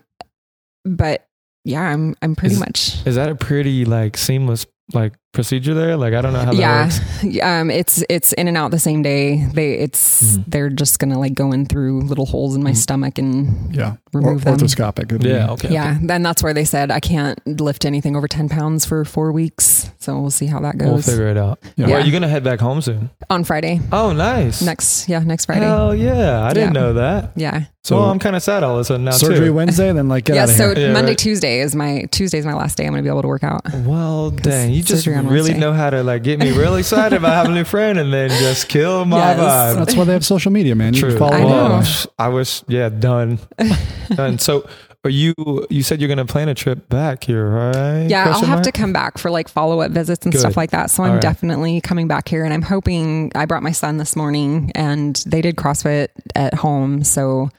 [0.86, 1.28] but
[1.66, 5.96] yeah, I'm, I'm pretty Is- much, Is that a pretty like seamless like procedure there?
[5.98, 7.38] Like, I don't know how that yeah, works.
[7.42, 9.46] um, it's, it's in and out the same day.
[9.54, 10.44] They, it's, Mhm.
[10.48, 12.78] they're just going to like go in through little holes in my Mhm.
[12.78, 13.96] stomach and Yeah.
[14.14, 14.58] remove or, them.
[14.58, 15.12] orthoscopic.
[15.12, 15.52] It'll Yeah.
[15.52, 15.70] Okay.
[15.72, 15.98] yeah.
[16.02, 19.92] Then that's where they said I can't lift anything over 10 pounds for four weeks.
[20.00, 20.90] So we'll see how that goes.
[20.90, 21.60] We'll figure it out.
[21.76, 21.88] Yeah.
[21.88, 23.10] Well, are you gonna head back home soon?
[23.30, 23.80] on Friday.
[23.92, 24.62] Oh, nice.
[24.64, 25.66] Next, yeah, next Friday.
[25.66, 26.44] Hell yeah!
[26.46, 26.82] I didn't Yeah.
[26.82, 27.32] know that.
[27.36, 27.66] yeah.
[27.84, 29.54] So well, I'm kind of sad all of a sudden now surgery too.
[29.54, 30.44] Wednesday, then like get yeah.
[30.44, 30.74] out of So.
[30.76, 31.18] Yeah, Monday, right.
[31.18, 32.86] Tuesday is my Tuesday is my last day.
[32.86, 33.62] I'm going to be able to work out.
[33.86, 35.60] Well, dang, you just surgery on really Wednesday.
[35.60, 38.30] know how to like get me real excited about having a new friend and then
[38.30, 39.40] just kill my Yes.
[39.40, 39.76] vibe.
[39.78, 40.94] That's why they have social media, man.
[40.94, 41.10] You True.
[41.12, 41.82] can follow I along.
[41.82, 41.86] know.
[42.18, 43.40] I wish, yeah, done,
[44.16, 44.40] done.
[44.40, 44.68] So,
[45.06, 45.34] are you?
[45.70, 48.08] You said you're gonna plan a trip back here, right?
[48.10, 48.64] Yeah, I'll have mark?
[48.64, 50.40] to come back for like follow up visits and Good.
[50.40, 50.92] stuff like that.
[50.92, 51.22] So I'm All right.
[51.22, 53.32] definitely coming back here, and I'm hoping.
[53.34, 57.50] I brought my son this morning, and they did CrossFit at home, so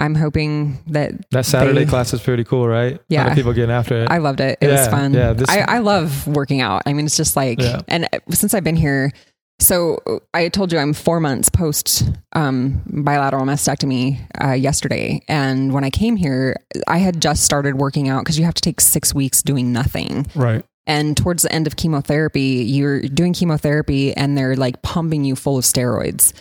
[0.00, 2.92] I'm hoping that That Saturday they- class is pretty cool, right?
[2.92, 3.26] A lot Yeah.
[3.28, 4.10] of people getting after it.
[4.10, 4.58] I loved it.
[4.60, 5.12] It was fun.
[5.14, 6.82] yeah, this- I, I love working out.
[6.86, 7.80] I mean, it's just like, Yeah.
[7.88, 9.12] and since I've been here,
[9.58, 9.98] so
[10.32, 15.22] I told you I'm four months post um, bilateral mastectomy uh, yesterday.
[15.28, 16.56] And when I came here,
[16.88, 20.26] I had just started working out because you have to take six weeks doing nothing.
[20.34, 20.64] Right.
[20.86, 25.58] And towards the end of chemotherapy, you're doing chemotherapy and they're like pumping you full
[25.58, 26.32] of steroids.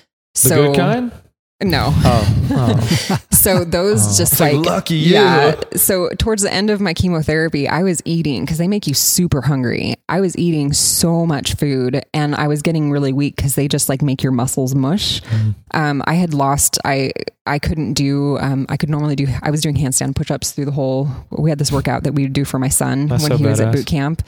[0.43, 1.11] The good kind?
[1.61, 1.91] No.
[1.93, 2.47] Oh.
[2.51, 3.19] oh.
[3.39, 4.17] So those Oh.
[4.17, 5.13] just like, like, lucky you.
[5.13, 5.55] Yeah.
[5.73, 9.41] So towards the end of my chemotherapy, I was eating because they make you super
[9.41, 9.95] hungry.
[10.09, 13.87] I was eating so much food and I was getting really weak because they just
[13.87, 15.21] like make your muscles mush.
[15.21, 15.55] Mm.
[15.73, 16.79] Um, I had lost.
[16.83, 17.13] I
[17.45, 18.37] I couldn't do.
[18.39, 19.27] Um, I could normally do.
[19.41, 21.07] I was doing handstand push-ups through the whole.
[21.31, 23.45] We had this workout that we would do for my son That's when so he
[23.45, 24.21] was at boot camp.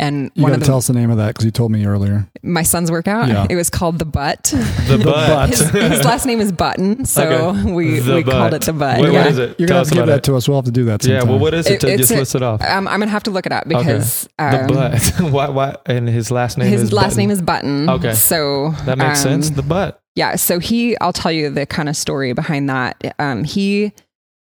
[0.00, 1.50] And You one got of to the, tell us the name of that because you
[1.50, 2.28] told me earlier.
[2.44, 3.46] my son's workout, Yeah.
[3.50, 4.44] it was called the butt.
[4.44, 5.50] The butt.
[5.50, 7.72] His, his last name is Button, so Okay.
[7.72, 9.00] we, The we called it the butt.
[9.00, 9.18] Wait, yeah.
[9.24, 9.58] what is it?
[9.58, 10.22] You're Tell gonna have to give that it.
[10.24, 10.48] to us.
[10.48, 11.04] We'll have to do that.
[11.04, 11.72] Yeah, well, what is it?
[11.72, 12.62] It- to just a- list it off.
[12.62, 15.12] Um, I'm gonna have to look it up because the um, butt.
[15.32, 15.48] why?
[15.48, 15.76] Why?
[15.86, 17.18] And his last name his is last Button.
[17.18, 17.90] name is Button.
[17.90, 18.14] Okay.
[18.14, 19.50] so That makes um, sense.
[19.50, 20.00] The butt.
[20.14, 23.14] Yeah, so he, I'll tell you the kind of story behind that.
[23.18, 23.92] Um, he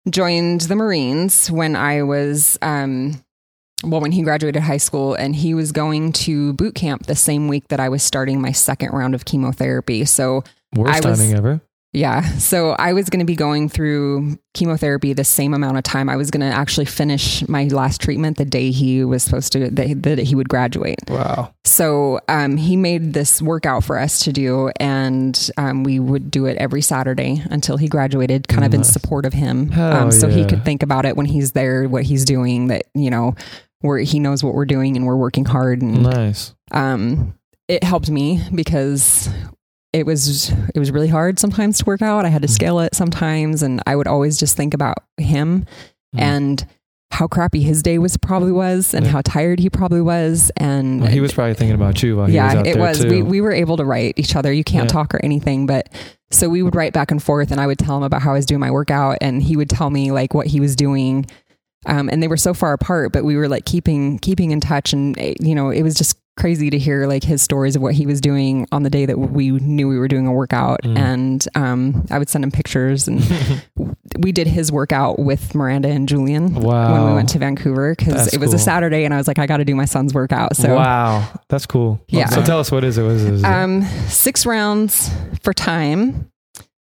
[0.09, 3.23] joined the Marines when I was, um,
[3.85, 7.49] well, when he graduated high school, and he was going to boot camp the same
[7.49, 10.05] week that I was starting my second round of chemotherapy.
[10.05, 10.43] So
[10.75, 11.61] Worst I was- timing ever.
[11.95, 12.21] Yeah.
[12.37, 16.11] So I was going to be going through chemotherapy the same amount of time.
[16.11, 19.71] I was going to actually finish my last treatment the day he was supposed to,
[19.71, 20.99] that, that he would graduate.
[21.09, 21.55] Wow.
[21.65, 26.45] So um, he made this workout for us to do, and um, we would do
[26.45, 29.73] it every Saturday until he graduated, kind of in support of him.
[29.73, 33.09] Um, so he could think about it when he's there, what he's doing, that, you
[33.09, 33.35] know,
[33.81, 35.83] where he knows what we're doing and we're working hard.
[35.83, 36.55] And Nice.
[36.73, 37.35] um,
[37.69, 39.29] it helped me because
[39.93, 42.25] it was it was really hard sometimes to work out.
[42.25, 42.47] I had Mm.
[42.47, 45.65] to scale it sometimes, and I would always just think about him
[46.15, 46.21] Mm.
[46.21, 46.67] and
[47.11, 49.13] how crappy his day was probably was, and Yeah.
[49.13, 52.33] how tired he probably was, and Well, he was probably thinking about you while he
[52.33, 53.01] was yeah, out it was.
[53.01, 53.09] too.
[53.09, 54.53] We we were able to write each other.
[54.53, 54.93] You can't Yeah.
[54.93, 55.89] talk or anything, but
[56.31, 58.35] so we would write back and forth, and I would tell him about how I
[58.35, 61.25] was doing my workout, and he would tell me like what he was doing.
[61.87, 64.93] Um, and they were so far apart, but we were like keeping keeping in touch,
[64.93, 67.95] and eh, you know, it was just crazy to hear like his stories of what
[67.95, 70.81] he was doing on the day that we knew we were doing a workout.
[70.83, 70.97] Mm.
[70.97, 73.21] And um, I would send him pictures, and
[74.19, 78.41] we did his workout with Miranda and Julian when we went to Vancouver because it
[78.41, 78.59] was a.
[78.59, 80.57] Saturday, and I was like, I got to do my son's workout.
[80.57, 82.05] So wow, that's cool.
[82.09, 82.27] Yeah.
[82.27, 83.03] So tell us what is it?
[83.03, 83.47] What is it?
[83.47, 85.11] um, six rounds
[85.43, 86.31] for time,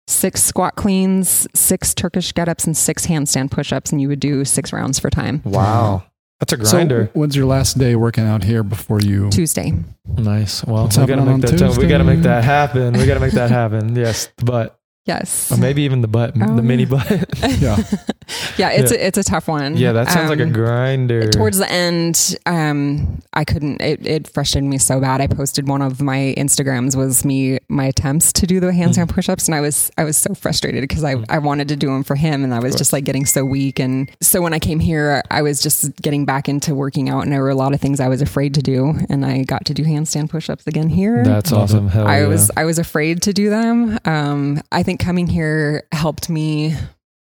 [0.09, 3.93] six squat cleans, six Turkish get ups, and six handstand push ups.
[3.93, 5.43] And you would do six rounds for time.
[5.45, 6.03] wow,
[6.41, 7.11] that's a grinder.
[7.13, 9.31] So, when's your last day working out here before you?
[9.31, 9.73] Tuesday.
[10.07, 10.65] nice.
[10.65, 11.79] Well, What's we gotta happening make on that.
[11.79, 12.95] We gotta make that happen.
[12.95, 13.95] We gotta make that happen.
[13.99, 14.78] Yes, the butt,
[15.09, 15.51] Yes.
[15.51, 16.63] or maybe even the butt, the Oh.
[16.63, 17.09] mini butt.
[17.59, 17.77] Yeah.
[18.59, 18.99] yeah, it's Yeah.
[18.99, 19.77] A, it's a tough one.
[19.77, 21.29] yeah, that sounds like a Um, grinder.
[21.31, 23.81] Towards the end, um, I couldn't.
[23.81, 25.21] It, it frustrated me so bad.
[25.21, 29.15] I posted one of my Instagrams was me my attempts to do the handstand Mm.
[29.15, 32.05] push-ups, and I was I was so frustrated because I I wanted to do them
[32.05, 33.79] for him, and I was just like getting so weak.
[33.79, 37.33] And so when I came here, I was just getting back into working out, and
[37.33, 39.75] there were a lot of things I was afraid to do, and I got to
[39.75, 41.25] do handstand push-ups again here.
[41.25, 41.89] that's awesome.
[41.89, 42.27] Hell I yeah.
[42.27, 43.99] was I was afraid to do them.
[44.05, 46.75] Um, I think coming here helped me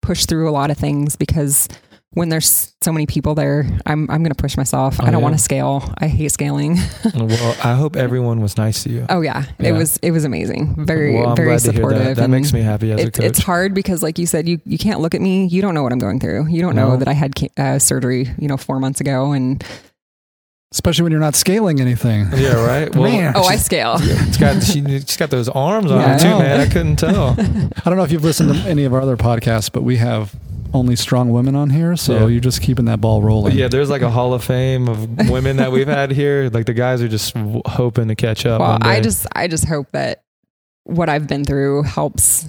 [0.02, 1.68] push through a lot of things because
[2.12, 4.98] when there's so many people there, I'm I'm going to push myself.
[5.00, 5.24] Oh, I don't yeah.
[5.24, 5.92] want to scale.
[5.98, 6.76] I hate scaling.
[7.16, 9.06] well, I hope everyone was nice to you.
[9.10, 9.70] oh yeah, Yeah.
[9.70, 10.86] it was it was amazing.
[10.86, 12.04] Very well, very glad to hear supportive.
[12.04, 12.16] that.
[12.18, 13.26] That makes me happy as a coach.
[13.26, 15.48] it's hard because, like you said, you you can't look at me.
[15.48, 16.50] You don't know what I'm going through.
[16.50, 19.32] You don't know that I had uh, surgery, you know, four months ago.
[19.32, 19.64] And
[20.74, 22.28] Especially when you're not scaling anything.
[22.36, 22.94] yeah, right.
[22.96, 23.34] Well, Man.
[23.36, 24.00] oh, I scale.
[24.00, 26.40] She's got she, she's got those arms on Yeah, her too, know.
[26.40, 26.60] man.
[26.60, 27.30] I couldn't tell.
[27.40, 30.34] I don't know if you've listened to any of our other podcasts, but we have
[30.74, 32.28] only strong women on here, so Yeah.
[32.28, 33.56] you're just keeping that ball rolling.
[33.56, 36.50] yeah, there's like a hall of fame of women that we've had here.
[36.52, 38.60] Like the guys are just w- hoping to catch up.
[38.60, 40.24] Well, I just I just hope that
[40.86, 42.48] what I've been through helps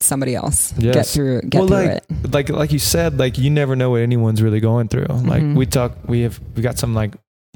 [0.00, 1.90] somebody else get through get Well, through like-
[2.24, 2.30] it.
[2.32, 5.06] like like you said, like you never know what anyone's really going through.
[5.06, 5.56] Like Mhm.
[5.56, 7.14] we talk, we have we got some like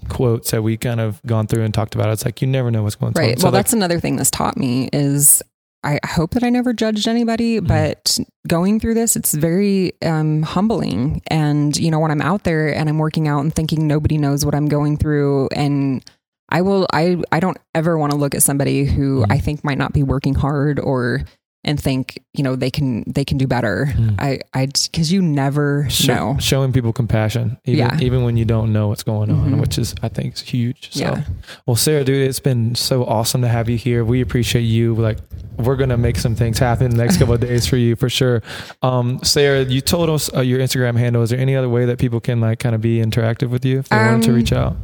[0.08, 2.10] quotes that we kind of gone through and talked about.
[2.10, 3.22] It's like you never know what's going on.
[3.22, 3.38] Right.
[3.38, 5.42] So well, like, that's another thing this taught me is
[5.84, 7.68] I hope that I never judged anybody, Mhm.
[7.68, 11.22] but going through this, it's very um, humbling.
[11.28, 14.44] And you know, when I'm out there and I'm working out and thinking nobody knows
[14.44, 16.04] what I'm going through, and
[16.50, 19.32] I will, I I don't ever want to look at somebody who Mhm.
[19.32, 21.22] I think might not be working hard or
[21.64, 23.92] and think you know they can they can do better.
[23.92, 24.14] Mm.
[24.20, 26.36] I I because you never Show- know.
[26.38, 27.98] showing people compassion, even Yeah.
[28.00, 29.60] even when you don't know what's going on, Mhm.
[29.60, 30.90] which is I think is huge.
[30.92, 31.22] So, Yeah.
[31.66, 34.04] well, Sarah, dude, it's been so awesome to have you here.
[34.04, 34.94] We appreciate you.
[34.94, 35.18] Like,
[35.58, 38.42] we're gonna make some things happen the next couple of days for you for sure.
[38.82, 41.22] Um, Sarah, you told us uh, your Instagram handle.
[41.22, 43.80] Is there any other way that people can like kind of be interactive with you
[43.80, 44.76] if they wanted to Um, reach out?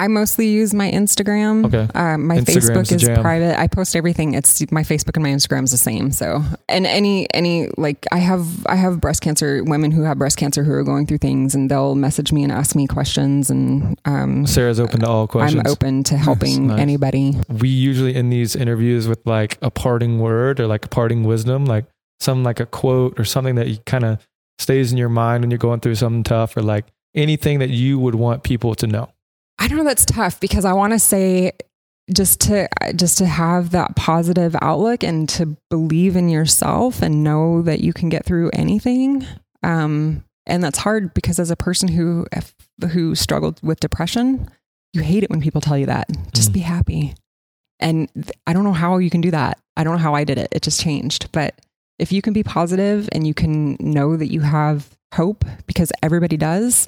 [0.00, 1.66] I mostly use my Instagram.
[1.66, 1.86] Okay.
[1.94, 3.60] Uh, my Instagram's Facebook is private.
[3.60, 4.32] I post everything.
[4.32, 6.10] It's my Facebook and my Instagram is the same.
[6.10, 10.38] So, and any any like I have I have breast cancer women who have breast
[10.38, 13.98] cancer who are going through things, and they'll message me and ask me questions, and
[14.06, 15.60] um, Sarah's open to all questions.
[15.66, 16.80] I'm open to helping Nice.
[16.80, 17.36] anybody.
[17.50, 21.66] we usually end these interviews with like a parting word or like a parting wisdom,
[21.66, 21.84] like
[22.20, 24.18] some like a quote or something that you kind of
[24.58, 27.98] stays in your mind when you're going through something tough, or like anything that you
[27.98, 29.10] would want people to know.
[29.60, 29.84] I don't know.
[29.84, 31.52] That's tough because I want to say
[32.12, 37.62] just to just to have that positive outlook and to believe in yourself and know
[37.62, 39.24] that you can get through anything.
[39.62, 42.26] Um, and that's hard because as a person who
[42.92, 44.48] who struggled with depression,
[44.94, 46.08] you hate it when people tell you that.
[46.34, 46.54] Just Mm.
[46.54, 47.14] be happy.
[47.78, 49.58] And th- I don't know how you can do that.
[49.76, 50.48] I don't know how I did it.
[50.52, 51.30] It just changed.
[51.32, 51.54] But
[51.98, 56.36] if you can be positive and you can know that you have hope because everybody
[56.36, 56.86] does,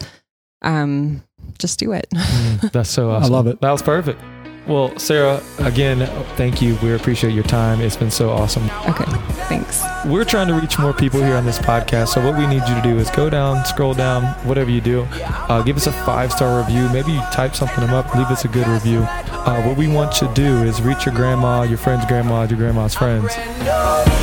[0.62, 1.22] um,
[1.58, 2.06] just do it.
[2.12, 3.32] Mm, that's so awesome.
[3.32, 3.60] I love it.
[3.60, 4.20] That was perfect.
[4.66, 6.78] Well, Sarah, again, thank you.
[6.84, 7.80] We appreciate your time.
[7.80, 8.62] It's been so awesome.
[8.88, 9.04] Okay,
[9.48, 9.82] thanks.
[10.06, 12.08] We're trying to reach more people here on this podcast.
[12.10, 15.02] So what we need you to do is go down, scroll down, whatever you do.
[15.12, 16.88] Uh, give us a five star review.
[16.90, 18.14] Maybe you type something up.
[18.14, 19.00] Leave us a good review.
[19.00, 22.58] Uh, what we want you to do is reach your grandma, your friend's grandma, your
[22.58, 23.34] grandma's friends.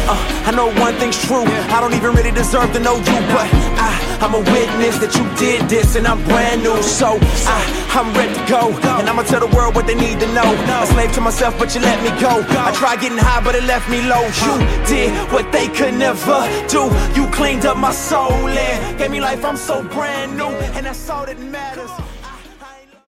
[0.10, 1.46] Uh, I know one thing's true.
[1.70, 3.46] I don't even really deserve to know you, but
[3.78, 3.94] I,
[4.26, 6.82] I'm a witness that you did this, and I'm brand new.
[6.82, 7.58] So I,
[7.94, 10.50] I'm ready to go, and I'ma tell the world what they need to know.
[10.82, 12.42] A slave to myself, but you let me go.
[12.58, 14.26] I tried getting high, but it left me low.
[14.46, 14.58] You
[14.90, 16.90] did what they could never do.
[17.14, 19.46] You cleaned up my soul and gave me life.
[19.46, 21.92] I'm so brand new, and that's all that matters.